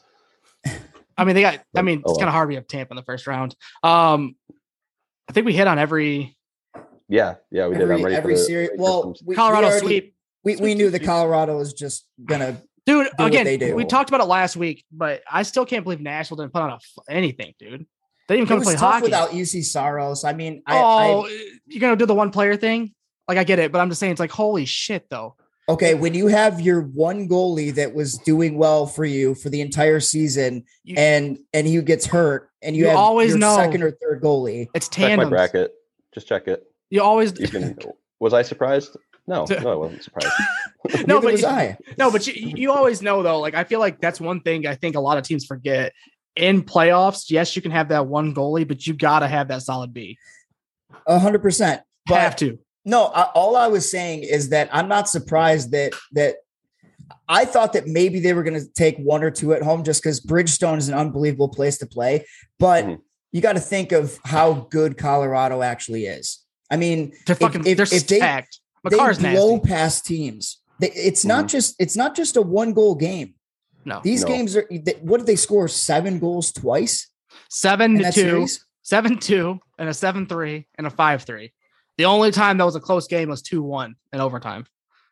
[0.65, 0.71] I
[1.17, 1.59] I mean, they got.
[1.75, 2.47] I mean, oh it's kind of hard.
[2.49, 3.55] We have Tampa in the first round.
[3.83, 4.35] Um,
[5.31, 6.35] I think we hit on every
[7.07, 7.83] Yeah, yeah, we did.
[7.83, 8.69] I'm every ready every for series.
[8.71, 10.15] ready Well, we, Colorado we already- sweep.
[10.43, 11.05] We, we knew sweep, that.
[11.07, 12.61] Colorado was just gonna.
[12.85, 13.73] Dude, what again, they do.
[13.75, 16.71] we talked about it last week, but I still can't believe Nashville didn't put on
[16.71, 17.85] a f- anything, dude.
[18.27, 19.03] They didn't even It come to was play tough hockey.
[19.03, 20.25] without Juuse Saros.
[20.25, 22.93] I mean, I, oh, I you're gonna do the one player thing?
[23.29, 25.37] Like I get it, but I'm just saying it's like holy shit though.
[25.69, 25.93] okay.
[25.93, 30.01] When you have your one goalie that was doing well for you for the entire
[30.01, 33.55] season, You- and and he gets hurt, and you, You have always your know.
[33.55, 34.67] second or third goalie.
[34.73, 35.29] It's check my tandem.
[35.29, 35.71] bracket.
[36.13, 36.63] Just check it.
[36.89, 37.77] You always You can.
[38.19, 38.95] was I surprised?
[39.27, 40.33] No, no, I wasn't surprised.
[41.07, 41.77] no, but was you- I.
[41.97, 43.39] no, but you, you always know though.
[43.39, 45.93] Like I feel like that's one thing I think a lot of teams forget.
[46.37, 49.93] In playoffs, yes, you can have that one goalie, but you gotta have that solid
[49.93, 50.17] B.
[51.07, 51.81] A hundred percent.
[52.07, 52.57] have to.
[52.85, 56.37] no, I, all I was saying is that I'm not surprised that that
[57.27, 60.01] I thought that maybe they were going to take one or two at home just
[60.01, 62.25] because Bridgestone is an unbelievable place to play.
[62.59, 62.99] But Mhm.
[63.31, 66.39] you got to think of how good Colorado actually is.
[66.69, 67.65] I mean, They're if- fucking.
[67.65, 68.59] if- they're if they- stacked.
[68.85, 69.67] Makar's they blow nasty.
[69.69, 70.57] past teams.
[70.79, 71.49] They, it's not Mhm.
[71.49, 73.35] just it's not just a one goal game.
[73.85, 74.27] No, These No.
[74.27, 75.67] games are they, what did they score?
[75.67, 77.07] Seven goals twice
[77.49, 78.65] seven to two, series.
[78.83, 81.53] seven two, and a seven three, and a five three.
[81.97, 84.65] The only time that was a close game was two one in overtime,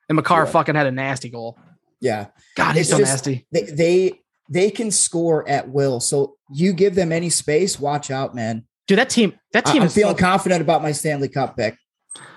[0.07, 0.51] and McCarr Yeah.
[0.51, 1.57] fucking had a nasty goal.
[2.01, 3.45] Yeah, God, he's It's so just- nasty.
[3.51, 4.19] they they
[4.49, 5.99] they can score at will.
[5.99, 8.65] So you give them any space, watch out, man.
[8.87, 11.77] Dude, that team, that team I'm is feeling so- confident about my Stanley Cup pick.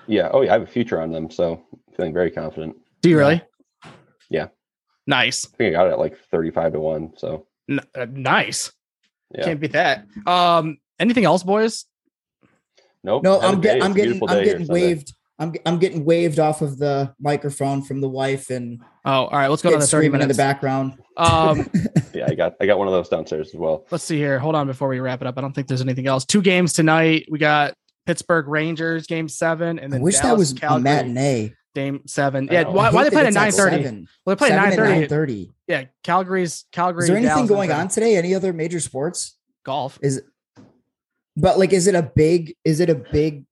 [0.06, 0.28] yeah.
[0.32, 0.50] Oh, yeah.
[0.50, 2.76] I have a future on them, so I'm feeling very confident.
[3.00, 3.40] Do you really?
[4.28, 4.48] Yeah.
[5.06, 5.46] Nice.
[5.46, 7.12] I think I got it at like 35 to one.
[7.16, 8.70] So N- uh, nice.
[9.34, 9.44] yeah.
[9.44, 10.04] Can't beat that.
[10.26, 11.86] Um, anything else, boys?
[13.02, 13.22] Nope.
[13.24, 14.86] No, had a I'm getting I'm getting I'm day here getting Sunday.
[14.88, 15.14] waved.
[15.42, 19.48] I'm I'm getting waved off of the microphone from the wife and Oh, all right.
[19.48, 20.94] Let's go to the 30 screaming in the background.
[21.16, 21.68] Um,
[22.14, 23.86] Yeah, I got I got one of those downstairs as well.
[23.90, 24.38] let's see here.
[24.38, 25.36] Hold on before we wrap it up.
[25.38, 26.24] I don't think there's anything else.
[26.24, 27.26] Two games tonight.
[27.30, 27.74] We got
[28.06, 31.54] Pittsburgh Rangers game seven, and then I then wish that Dallas, was a Calgary, matinee.
[31.74, 32.48] game seven.
[32.50, 33.82] Yeah, why, I why they played at nine thirty?
[34.26, 35.00] Well, they played at Seven nine and thirty.
[35.00, 35.52] nine thirty.
[35.68, 37.04] Yeah, Calgary's Calgary.
[37.04, 38.16] Is there anything Dallas, going on today?
[38.16, 39.36] Any other major sports?
[39.64, 39.98] Golf.
[40.02, 40.22] Is
[41.36, 43.46] but like is it a big is it a big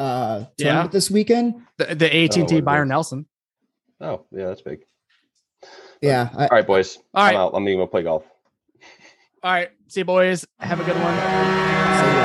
[0.00, 0.64] uh Yeah.
[0.64, 1.62] tournament this weekend?
[1.76, 2.90] The, the AT&T it Byron is.
[2.90, 3.26] Nelson.
[4.00, 4.80] Oh, yeah, that's big.
[6.00, 6.30] Yeah.
[6.34, 6.96] I, All right, boys.
[7.14, 7.34] All right.
[7.34, 7.52] I'm out.
[7.54, 8.24] I'm gonna go play golf.
[9.42, 9.68] All right.
[9.88, 10.46] See you, boys.
[10.58, 12.19] Have a good one.